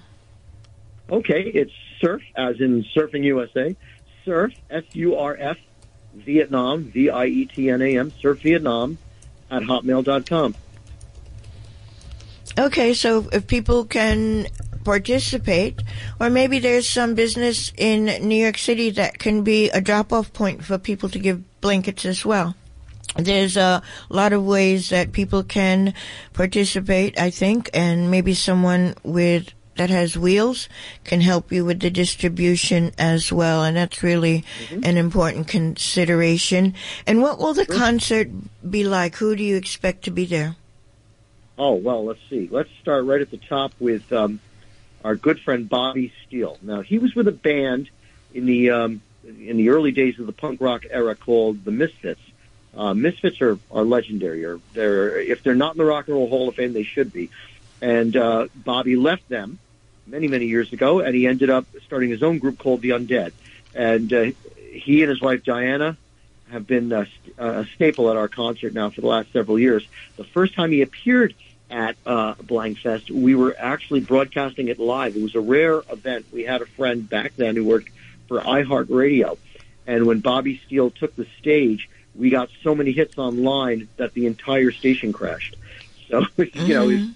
[1.10, 3.76] Okay, it's surf, as in surfing USA.
[4.24, 5.58] Surf, S-U-R-F,
[6.14, 8.96] Vietnam, V-I-E-T-N-A-M, surf Vietnam
[9.50, 10.54] at hotmail.com.
[12.58, 14.46] Okay, so if people can
[14.84, 15.82] participate,
[16.20, 20.32] or maybe there's some business in New York City that can be a drop off
[20.32, 22.54] point for people to give blankets as well.
[23.16, 25.94] There's a lot of ways that people can
[26.32, 30.68] participate, I think, and maybe someone with that has wheels
[31.04, 36.74] can help you with the distribution as well, and that's really an important consideration.
[37.06, 38.28] And what will the concert
[38.68, 39.16] be like?
[39.16, 40.56] Who do you expect to be there?
[41.58, 42.48] Oh, well, let's see.
[42.50, 44.40] Let's start right at the top with um,
[45.04, 46.58] our good friend Bobby Steele.
[46.62, 47.90] Now he was with a band
[48.32, 52.20] in the um, in the early days of the punk rock era called the Misfits.
[52.76, 54.44] Uh, Misfits are, are legendary.
[54.44, 57.12] Or they're if they're not in the Rock and Roll Hall of Fame, they should
[57.12, 57.30] be.
[57.80, 59.58] And uh, Bobby left them
[60.06, 63.32] many many years ago, and he ended up starting his own group called the Undead.
[63.74, 64.24] And uh,
[64.72, 65.96] he and his wife Diana
[66.50, 67.06] have been a,
[67.38, 69.86] a staple at our concert now for the last several years.
[70.16, 71.34] The first time he appeared
[71.70, 75.16] at uh, Blankfest, we were actually broadcasting it live.
[75.16, 76.26] It was a rare event.
[76.32, 77.88] We had a friend back then who worked
[78.28, 79.38] for iHeartRadio,
[79.86, 84.26] and when Bobby Steele took the stage, we got so many hits online that the
[84.26, 85.56] entire station crashed.
[86.10, 86.66] So mm-hmm.
[86.66, 86.86] you know.
[86.88, 87.10] Mm-hmm.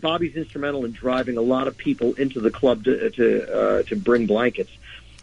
[0.00, 3.96] Bobby's instrumental in driving a lot of people into the club to to, uh, to
[3.96, 4.70] bring blankets.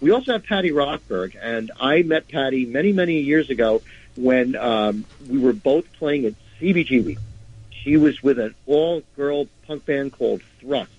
[0.01, 3.81] We also have Patty Rothberg, and I met Patty many, many years ago
[4.15, 7.17] when um, we were both playing at CBGB.
[7.85, 10.89] She was with an all-girl punk band called Thrust,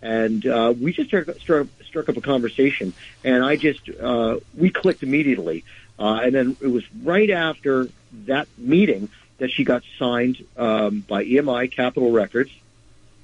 [0.00, 4.70] and uh, we just struck, struck, struck up a conversation, and I just uh, we
[4.70, 5.64] clicked immediately.
[5.98, 7.88] Uh, and then it was right after
[8.26, 12.50] that meeting that she got signed um, by EMI Capitol Records,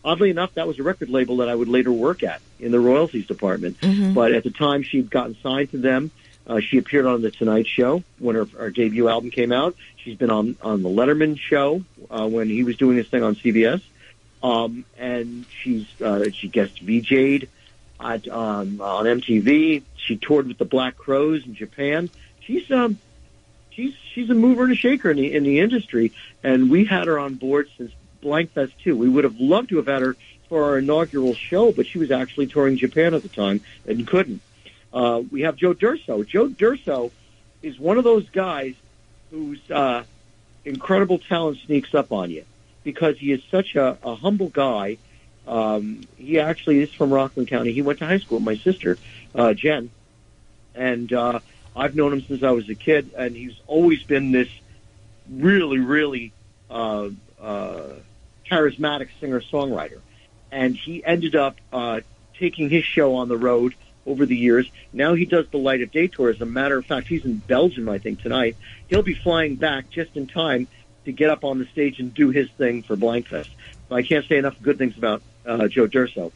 [0.04, 2.80] oddly enough, that was a record label that I would later work at in the
[2.80, 3.80] royalties department.
[3.80, 4.12] Mm-hmm.
[4.12, 6.10] But at the time, she'd gotten signed to them.
[6.46, 9.76] Uh, she appeared on the Tonight Show when her, her debut album came out.
[9.96, 13.36] She's been on on the Letterman Show uh, when he was doing his thing on
[13.36, 13.82] CBS,
[14.42, 17.48] um, and she's uh, she guest VJ'd
[18.00, 19.82] at um, on MTV.
[19.96, 22.10] She toured with the Black Crowes in Japan.
[22.40, 22.98] She's um,
[23.70, 26.12] she's she's a mover and a shaker in the in the industry,
[26.42, 28.96] and we had her on board since Blankfest too.
[28.96, 30.16] We would have loved to have had her
[30.48, 34.40] for our inaugural show, but she was actually touring Japan at the time and couldn't.
[34.92, 36.26] Uh, we have Joe Durso.
[36.26, 37.10] Joe Durso
[37.62, 38.74] is one of those guys
[39.30, 40.02] whose uh,
[40.64, 42.44] incredible talent sneaks up on you
[42.82, 44.98] because he is such a, a humble guy.
[45.46, 47.72] Um, he actually is from Rockland County.
[47.72, 48.98] He went to high school with my sister,
[49.34, 49.90] uh, Jen,
[50.74, 51.40] and uh,
[51.74, 53.10] I've known him since I was a kid.
[53.16, 54.48] And he's always been this
[55.30, 56.32] really, really
[56.70, 57.10] uh,
[57.40, 57.82] uh,
[58.50, 60.00] charismatic singer songwriter,
[60.50, 62.00] and he ended up uh,
[62.38, 63.74] taking his show on the road
[64.06, 64.70] over the years.
[64.92, 66.30] Now he does the Light of Day tour.
[66.30, 68.56] As a matter of fact, he's in Belgium, I think, tonight.
[68.88, 70.68] He'll be flying back just in time
[71.04, 73.48] to get up on the stage and do his thing for Blankfest.
[73.90, 76.32] I can't say enough good things about uh, Joe Durso.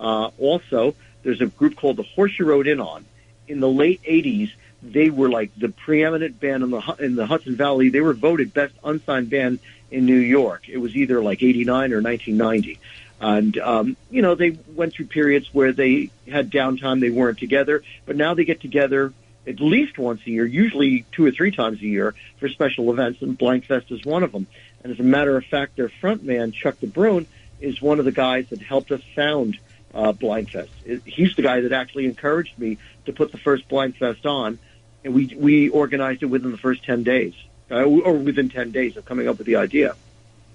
[0.00, 3.04] Uh, also, there's a group called the Horse You Rode In On.
[3.48, 4.52] In the late '80s,
[4.82, 7.90] they were like the preeminent band in the in the Hudson Valley.
[7.90, 9.60] They were voted best unsigned band
[9.90, 10.68] in New York.
[10.68, 12.78] It was either like 89 or 1990.
[13.20, 17.82] And, um, you know, they went through periods where they had downtime, they weren't together,
[18.04, 19.12] but now they get together
[19.46, 23.22] at least once a year, usually two or three times a year for special events,
[23.22, 24.46] and Blankfest is one of them.
[24.82, 27.26] And as a matter of fact, their front man, Chuck DeBrune,
[27.60, 29.58] is one of the guys that helped us found
[29.94, 30.68] uh, Blankfest.
[31.06, 34.58] He's the guy that actually encouraged me to put the first Blankfest on,
[35.04, 37.34] and we we organized it within the first ten days
[37.70, 39.94] uh, or within 10 days of coming up with the idea.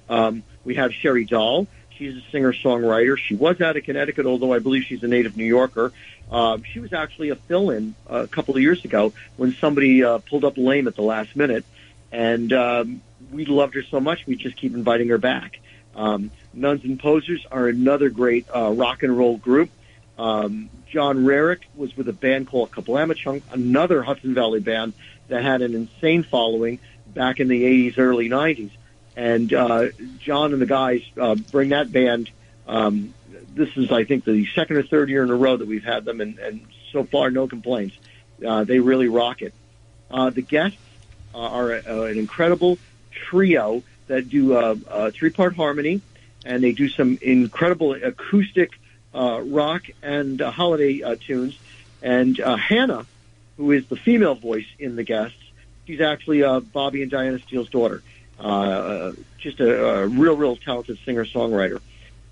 [0.09, 1.67] Um, we have Sherry Dahl.
[2.01, 3.15] She's a singer-songwriter.
[3.15, 5.93] She was out of Connecticut, although I believe she's a native New Yorker.
[6.31, 10.43] Um, she was actually a fill-in a couple of years ago when somebody uh, pulled
[10.43, 11.63] up lame at the last minute,
[12.11, 15.59] and um, we loved her so much we just keep inviting her back.
[15.95, 19.69] Um, Nuns and Posers are another great uh, rock and roll group.
[20.17, 24.93] Um, John Rarick was with a band called Kablamachunk, another Hudson Valley band
[25.27, 26.79] that had an insane following
[27.13, 28.71] back in the 80s, early 90s.
[29.15, 29.87] And uh,
[30.19, 32.29] John and the guys uh, bring that band.
[32.67, 33.13] Um,
[33.53, 36.05] this is, I think, the second or third year in a row that we've had
[36.05, 37.97] them, and, and so far, no complaints.
[38.45, 39.53] Uh, they really rock it.
[40.09, 40.77] Uh, the guests
[41.33, 42.77] are a, an incredible
[43.11, 46.01] trio that do a, a three-part harmony,
[46.45, 48.71] and they do some incredible acoustic
[49.13, 51.57] uh, rock and uh, holiday uh, tunes.
[52.01, 53.05] And uh, Hannah,
[53.57, 55.37] who is the female voice in the guests,
[55.91, 58.03] She's actually uh, Bobby and Diana Steele's daughter.
[58.41, 61.79] Uh, just a, a real, real talented singer-songwriter.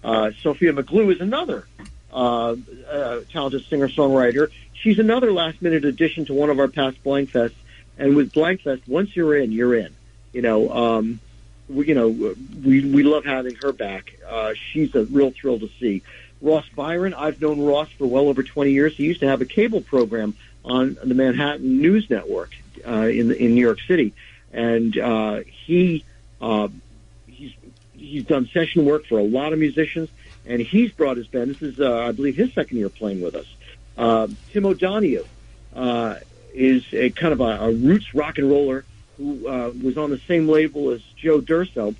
[0.04, 1.68] Uh, Sophia McGlue is another
[2.12, 2.56] uh,
[2.90, 4.50] uh, talented singer-songwriter.
[4.74, 7.58] She's another last-minute addition to one of our past Blankfests.
[7.98, 9.94] And with Blankfest, once you're in, you're in.
[10.34, 11.20] You know, um,
[11.68, 14.14] we, you know, we we love having her back.
[14.28, 16.02] Uh, she's a real thrill to see.
[16.42, 18.96] Ross Byron, I've known Ross for well over 20 years.
[18.96, 22.56] He used to have a cable program on the Manhattan News Network
[22.88, 24.14] uh, in in New York City,
[24.52, 26.04] and uh, he
[26.42, 26.68] uh,
[27.28, 27.54] he's
[27.94, 30.10] he's done session work for a lot of musicians,
[30.46, 31.52] and he's brought his band.
[31.52, 33.46] This is, uh, I believe, his second year playing with us.
[33.98, 35.26] Uh, Tim O'Donoghue
[35.76, 36.16] uh,
[36.54, 38.86] is a kind of a, a roots rock and roller
[39.18, 41.96] who uh, was on the same label as Joe Durso,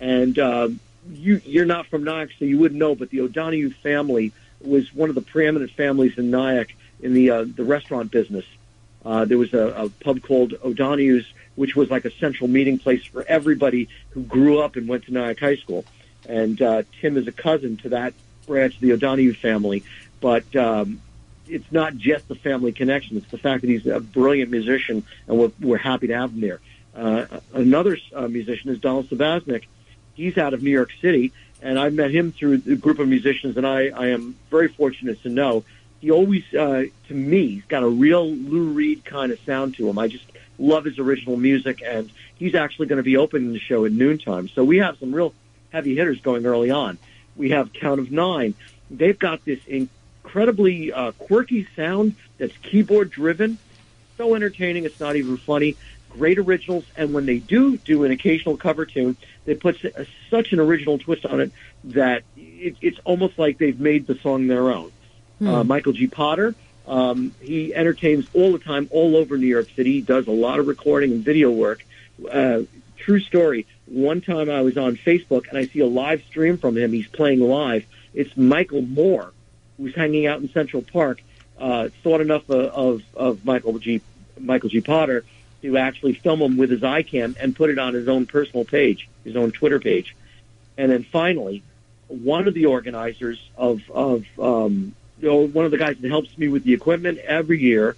[0.00, 0.68] and uh,
[1.12, 5.08] you you're not from Nyack, so you wouldn't know, but the O'Donoghue family was one
[5.08, 8.44] of the preeminent families in Nyack in the uh, the restaurant business.
[9.04, 13.04] Uh, there was a, a pub called O'Donoghue's, which was like a central meeting place
[13.04, 15.84] for everybody who grew up and went to Nyack High School.
[16.28, 18.14] And uh, Tim is a cousin to that
[18.46, 19.84] branch of the O'Donoghue family,
[20.20, 21.00] but um,
[21.48, 23.16] it's not just the family connection.
[23.16, 26.40] It's the fact that he's a brilliant musician, and we're, we're happy to have him
[26.40, 26.60] there.
[26.94, 29.64] Uh, another uh, musician is Donald Sabaznik.
[30.14, 33.56] He's out of New York City, and I met him through a group of musicians,
[33.56, 35.64] and I, I am very fortunate to know
[36.02, 39.88] he always, uh, to me, he's got a real Lou Reed kind of sound to
[39.88, 39.98] him.
[39.98, 40.24] I just
[40.62, 44.48] love his original music, and he's actually going to be opening the show at noontime.
[44.48, 45.34] So we have some real
[45.70, 46.98] heavy hitters going early on.
[47.36, 48.54] We have Count of Nine.
[48.90, 53.58] They've got this incredibly uh, quirky sound that's keyboard driven,
[54.16, 54.84] so entertaining.
[54.84, 55.76] It's not even funny.
[56.10, 59.80] Great originals, and when they do do an occasional cover tune, they put
[60.28, 61.52] such an original twist on it
[61.84, 64.92] that it, it's almost like they've made the song their own.
[65.38, 65.48] Hmm.
[65.48, 66.06] Uh, Michael G.
[66.06, 66.54] Potter,
[66.86, 69.92] um, he entertains all the time, all over New York City.
[69.92, 71.84] He does a lot of recording and video work.
[72.30, 72.62] Uh,
[72.96, 73.66] true story.
[73.86, 76.92] One time I was on Facebook and I see a live stream from him.
[76.92, 77.84] He's playing live.
[78.14, 79.32] It's Michael Moore,
[79.76, 81.22] who's hanging out in Central Park.
[81.58, 84.00] Uh, thought enough of, of, of Michael G.
[84.38, 84.80] Michael G.
[84.80, 85.24] Potter
[85.62, 89.08] to actually film him with his iCam and put it on his own personal page,
[89.24, 90.16] his own Twitter page.
[90.76, 91.62] And then finally,
[92.08, 96.36] one of the organizers of, of um, you know, one of the guys that helps
[96.36, 97.96] me with the equipment every year,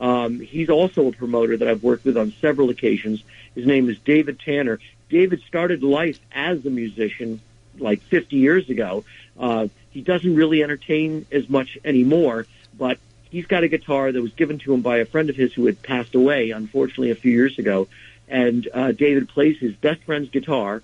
[0.00, 3.22] um, he's also a promoter that I've worked with on several occasions.
[3.54, 4.80] His name is David Tanner.
[5.08, 7.40] David started life as a musician
[7.78, 9.04] like 50 years ago.
[9.38, 12.46] Uh, he doesn't really entertain as much anymore,
[12.76, 12.98] but
[13.30, 15.66] he's got a guitar that was given to him by a friend of his who
[15.66, 17.86] had passed away, unfortunately, a few years ago.
[18.28, 20.82] And uh, David plays his best friend's guitar,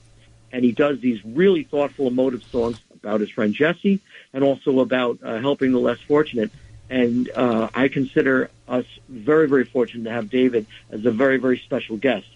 [0.53, 4.01] and he does these really thoughtful, emotive songs about his friend Jesse
[4.33, 6.51] and also about uh, helping the less fortunate.
[6.89, 11.59] And uh, I consider us very, very fortunate to have David as a very, very
[11.59, 12.27] special guest.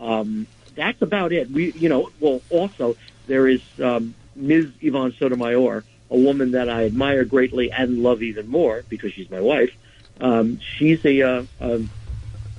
[0.00, 1.50] Um, that's about it.
[1.50, 2.96] We, you know, well, also
[3.26, 4.68] there is um, Ms.
[4.80, 9.40] Yvonne Sotomayor, a woman that I admire greatly and love even more because she's my
[9.40, 9.74] wife.
[10.20, 11.82] Um, she's a, uh, a,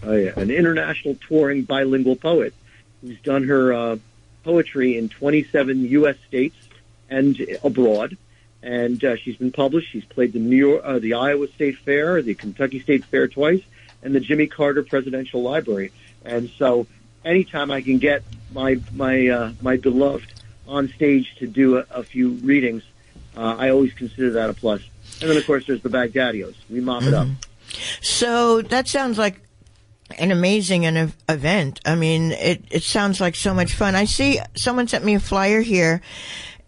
[0.03, 2.53] a, an international touring bilingual poet
[3.01, 3.97] who's done her uh,
[4.43, 6.15] poetry in 27 U.S.
[6.27, 6.55] states
[7.13, 8.17] and abroad.
[8.61, 9.91] And uh, she's been published.
[9.91, 13.61] She's played the New York, uh, the Iowa State Fair, the Kentucky State Fair twice,
[14.01, 15.91] and the Jimmy Carter Presidential Library.
[16.23, 16.87] And so,
[17.25, 20.33] anytime I can get my my uh, my beloved
[20.65, 22.83] on stage to do a, a few readings,
[23.35, 24.81] uh, I always consider that a plus.
[25.19, 26.55] And then, of course, there's the Baghdaddios.
[26.69, 27.27] We mop it up.
[27.27, 27.73] Mm-hmm.
[28.01, 29.41] So that sounds like
[30.17, 31.79] an amazing an event.
[31.85, 33.95] I mean, it, it sounds like so much fun.
[33.95, 36.01] I see someone sent me a flyer here,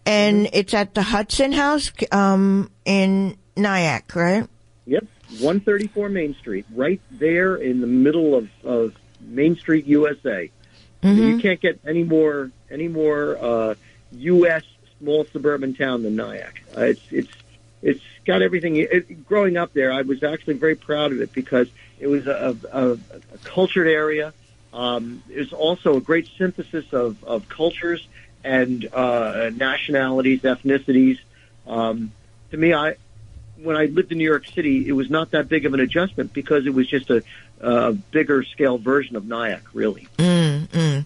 [0.06, 0.56] and mm-hmm.
[0.56, 4.48] it's at the Hudson House um, in Nyack, right?
[4.86, 5.04] Yep,
[5.40, 10.50] 134 Main Street, right there in the middle of, of Main Street, USA.
[11.02, 11.22] Mm-hmm.
[11.22, 13.74] You can't get any more any more uh,
[14.12, 14.62] U.S.
[14.98, 16.62] small suburban town than Nyack.
[16.76, 17.32] Uh, it's it's
[17.82, 18.76] it's got everything.
[18.76, 22.56] It, growing up there, I was actually very proud of it because it was a,
[22.72, 24.32] a, a cultured area.
[24.72, 28.06] Um, it was also a great synthesis of, of cultures
[28.46, 31.18] and uh, nationalities, ethnicities.
[31.66, 32.12] Um,
[32.52, 32.96] to me, I
[33.62, 36.32] when I lived in New York City, it was not that big of an adjustment
[36.32, 37.22] because it was just a,
[37.60, 40.06] a bigger scale version of Nyack, really.
[40.18, 41.04] Mm, mm.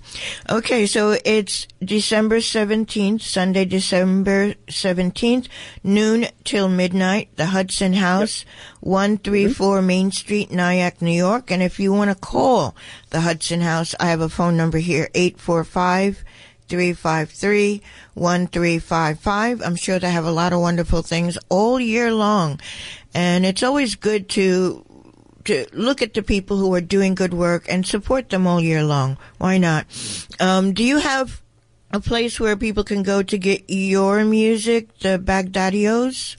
[0.51, 5.49] Okay, so it's December 17th, Sunday, December 17th,
[5.84, 8.80] noon till midnight, the Hudson House, yep.
[8.80, 9.86] 134 mm-hmm.
[9.86, 11.51] Main Street, Nyack, New York.
[11.51, 12.74] And if you want to call
[13.11, 16.24] the Hudson House, I have a phone number here, 845
[16.70, 17.82] 353
[18.14, 19.62] 1355.
[19.62, 22.60] I'm sure they have a lot of wonderful things all year long.
[23.12, 24.86] And it's always good to
[25.44, 28.84] to look at the people who are doing good work and support them all year
[28.84, 29.18] long.
[29.38, 29.86] Why not?
[30.38, 31.42] Um, do you have
[31.92, 36.36] a place where people can go to get your music, the Baghdaddios?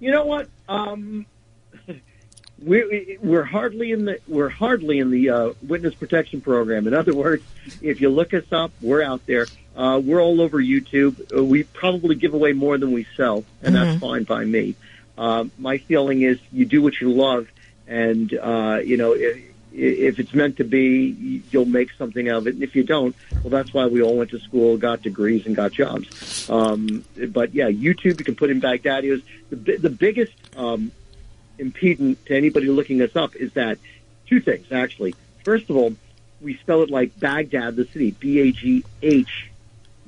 [0.00, 0.48] You know what?
[0.68, 1.26] Um,
[2.62, 6.86] we're we're hardly in the we're hardly in the uh, witness protection program.
[6.86, 7.44] In other words,
[7.80, 9.46] if you look us up, we're out there.
[9.76, 11.36] Uh, we're all over YouTube.
[11.36, 13.84] Uh, we probably give away more than we sell, and mm-hmm.
[13.84, 14.74] that's fine by me.
[15.16, 17.48] Uh, my feeling is you do what you love,
[17.86, 22.54] and uh, you know if, if it's meant to be, you'll make something of it.
[22.54, 25.54] And if you don't, well, that's why we all went to school, got degrees, and
[25.54, 26.50] got jobs.
[26.50, 29.22] Um, but yeah, YouTube, you can put in Baghdaddios.
[29.50, 30.90] The, the biggest um,
[31.58, 33.78] impedant to anybody looking us up is that
[34.26, 35.14] two things, actually.
[35.44, 35.94] First of all,
[36.40, 39.50] we spell it like Baghdad, the city, B A G H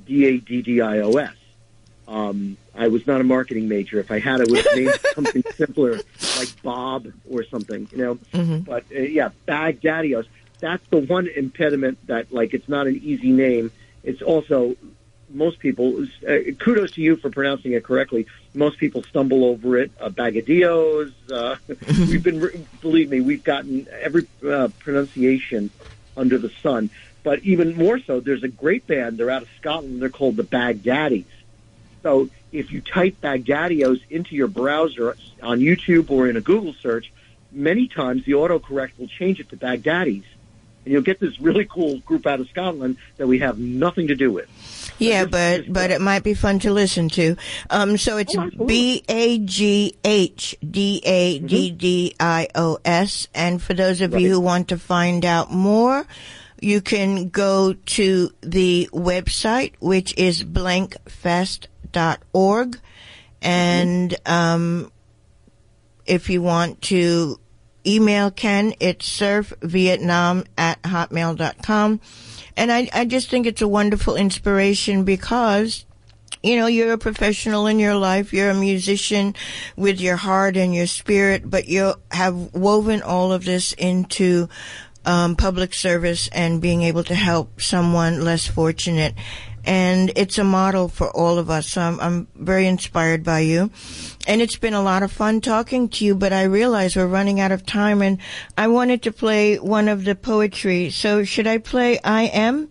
[0.06, 1.34] D A D D I O S.
[2.06, 4.00] Um, I was not a marketing major.
[4.00, 6.00] If I had, I would have named something simpler,
[6.36, 8.14] like Bob or something, you know.
[8.32, 8.58] Mm-hmm.
[8.60, 10.26] But uh, yeah, Baghdaddios.
[10.58, 13.70] That's the one impediment that, like, it's not an easy name.
[14.02, 14.76] It's also
[15.32, 16.06] most people.
[16.26, 18.26] Uh, kudos to you for pronouncing it correctly.
[18.54, 19.90] Most people stumble over it.
[20.00, 21.12] Uh, Bagadios.
[21.30, 21.56] Uh,
[22.10, 25.70] we've been, believe me, we've gotten every uh, pronunciation
[26.16, 26.90] under the sun.
[27.22, 29.18] But even more so, there's a great band.
[29.18, 30.00] They're out of Scotland.
[30.00, 31.26] They're called the Baghdaddies.
[32.02, 37.12] So if you type Baghdaddios into your browser on YouTube or in a Google search,
[37.52, 40.24] many times the autocorrect will change it to Baghdaddies.
[40.84, 44.14] And you'll get this really cool group out of Scotland that we have nothing to
[44.14, 44.48] do with.
[44.98, 47.36] Yeah, but but it might be fun to listen to.
[47.70, 48.50] Um, so it's Oh.
[48.66, 54.18] B A G H D A D D I O S, and for those of
[54.18, 56.06] you who want to find out more,
[56.60, 62.78] you can go to the website, which is blankfest.org,
[63.42, 64.92] and um,
[66.06, 67.40] if you want to
[67.86, 72.00] email Ken, it's surfvietnam at hotmail.com.
[72.56, 75.84] And I, I just think it's a wonderful inspiration because,
[76.42, 78.32] you know, you're a professional in your life.
[78.32, 79.34] You're a musician
[79.76, 84.48] with your heart and your spirit, but you have woven all of this into
[85.04, 89.14] um, public service and being able to help someone less fortunate.
[89.70, 91.68] And it's a model for all of us.
[91.68, 93.70] So I'm, I'm very inspired by you.
[94.26, 97.38] And it's been a lot of fun talking to you, but I realize we're running
[97.38, 98.18] out of time and
[98.58, 100.90] I wanted to play one of the poetry.
[100.90, 102.68] So should I play I Am?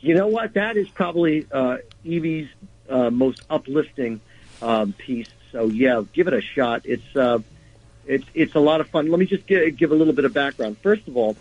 [0.00, 0.52] You know what?
[0.52, 2.50] That is probably uh, Evie's
[2.90, 4.20] uh, most uplifting
[4.60, 5.30] um, piece.
[5.50, 6.82] So yeah, give it a shot.
[6.84, 7.38] It's uh,
[8.06, 9.10] it's it's a lot of fun.
[9.10, 10.76] Let me just give, give a little bit of background.
[10.82, 11.36] First of all,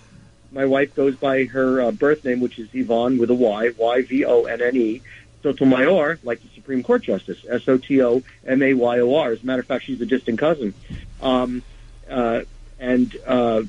[0.52, 4.02] my wife goes by her uh, birth name, which is Yvonne with a Y, Y
[4.04, 5.02] V O N N E.
[5.44, 9.32] Sotomayor, like the Supreme Court Justice, S O T O M A Y O R.
[9.32, 10.74] As a matter of fact, she's a distant cousin.
[11.22, 11.64] Um,
[12.10, 12.42] uh,
[12.80, 13.64] and uh,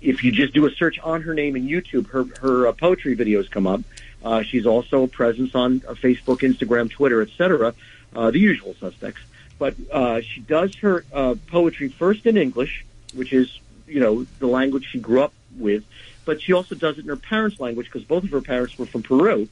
[0.00, 3.16] if you just do a search on her name in YouTube, her her uh, poetry
[3.16, 3.80] videos come up.
[4.24, 7.74] Uh, she's also a presence on uh, Facebook, Instagram, Twitter, etc.
[8.14, 9.20] Uh, the usual suspects.
[9.58, 14.46] But uh, she does her uh, poetry first in English, which is you know the
[14.46, 15.84] language she grew up with.
[16.24, 18.86] But she also does it in her parents' language because both of her parents were
[18.86, 19.48] from Peru,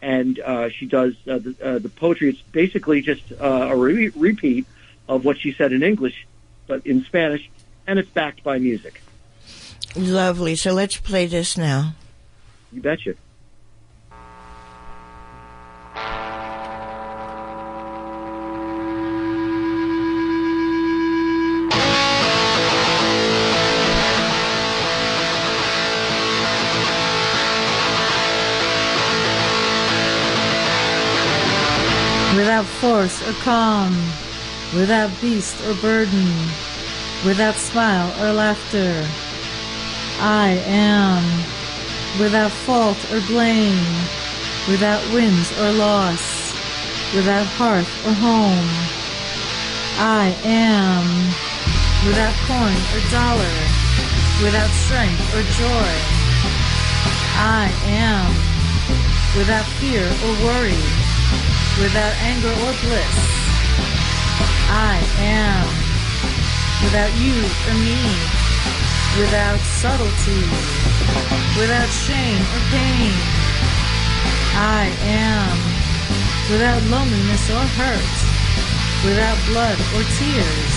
[0.00, 2.30] and uh, she does uh, the, uh, the poetry.
[2.30, 4.66] It's basically just uh, a re- repeat
[5.08, 6.26] of what she said in English,
[6.66, 7.50] but in Spanish,
[7.86, 9.02] and it's backed by music.
[9.96, 10.56] Lovely.
[10.56, 11.94] So let's play this now.
[12.72, 13.14] You betcha.
[32.36, 33.94] Without force or calm,
[34.74, 36.26] without beast or burden,
[37.24, 39.06] without smile or laughter.
[40.20, 41.22] I am
[42.18, 43.86] without fault or blame,
[44.68, 46.52] without wins or loss,
[47.14, 48.68] without hearth or home.
[49.96, 51.06] I am
[52.06, 53.54] without coin or dollar,
[54.42, 55.90] without strength or joy.
[57.38, 58.30] I am
[59.38, 60.93] without fear or worry,
[61.80, 63.16] without anger or bliss.
[64.70, 65.66] I am
[66.82, 67.98] without you or me,
[69.18, 70.42] without subtlety,
[71.58, 73.14] without shame or pain.
[74.56, 75.54] I am
[76.50, 78.14] without loneliness or hurt,
[79.04, 80.74] without blood or tears.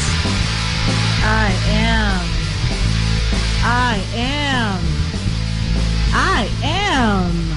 [1.24, 2.26] I am.
[3.64, 4.80] I am.
[6.14, 7.57] I am.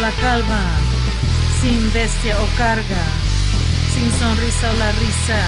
[0.00, 0.62] La calma,
[1.60, 3.04] sin bestia o carga.
[3.94, 5.40] sin sonrisa o la risa.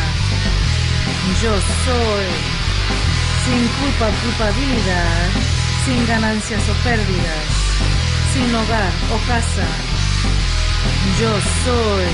[1.43, 1.53] Yo
[1.85, 2.27] soy
[3.45, 5.29] sin culpa o culpabilidad,
[5.85, 7.47] sin ganancias o pérdidas,
[8.33, 9.69] sin hogar o casa.
[11.21, 11.33] Yo
[11.65, 12.11] soy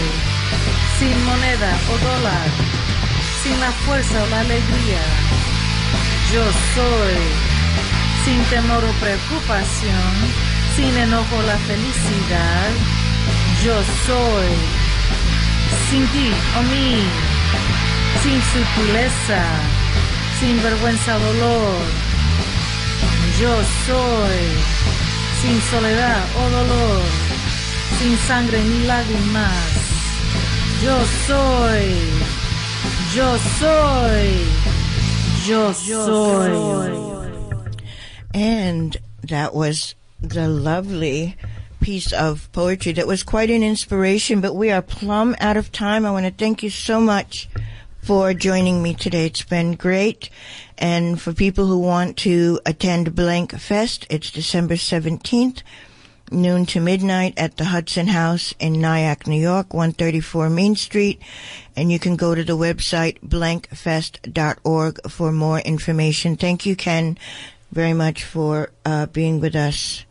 [0.99, 2.49] sin moneda o dólar,
[3.43, 5.05] sin la fuerza o la alegría.
[6.35, 7.17] Yo soy
[8.25, 10.13] sin temor o preocupación,
[10.77, 12.71] sin enojo la felicidad.
[13.65, 13.75] Yo
[14.07, 14.51] soy
[15.89, 17.03] sin ti o mí,
[18.23, 19.43] sin sutileza,
[20.39, 21.83] sin vergüenza o dolor.
[23.41, 23.55] Yo
[23.87, 24.41] soy
[25.41, 27.03] sin soledad o dolor,
[27.99, 29.69] sin sangre ni lágrimas.
[30.85, 30.97] Yo
[31.27, 31.87] soy,
[33.15, 34.29] yo soy,
[35.47, 36.77] yo soy.
[38.35, 38.97] And
[39.29, 41.37] that was the lovely
[41.81, 46.07] piece of poetry that was quite an inspiration, but we are plumb out of time.
[46.07, 47.49] I want to thank you so much
[48.03, 49.27] for joining me today.
[49.27, 50.31] It's been great.
[50.79, 55.63] And for people who want to attend Blankfest, it's December 17th,
[56.31, 61.21] noon to midnight at the Hudson House in Nyack, New York, 134 Main Street.
[61.77, 66.37] And you can go to the website blankfest.org for more information.
[66.37, 67.19] Thank you, Ken,
[67.71, 70.06] very much for uh, being with us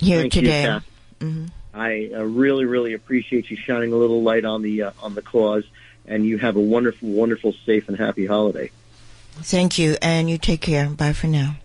[0.00, 0.62] here Thank today.
[0.62, 0.80] You,
[1.20, 1.50] Kath.
[1.72, 5.22] I uh, really, really appreciate you shining a little light on the uh, on the
[5.22, 5.64] cause,
[6.06, 8.70] and you have a wonderful, wonderful, safe, and happy holiday.
[9.34, 10.88] Thank you, and you take care.
[10.88, 11.56] Bye for now.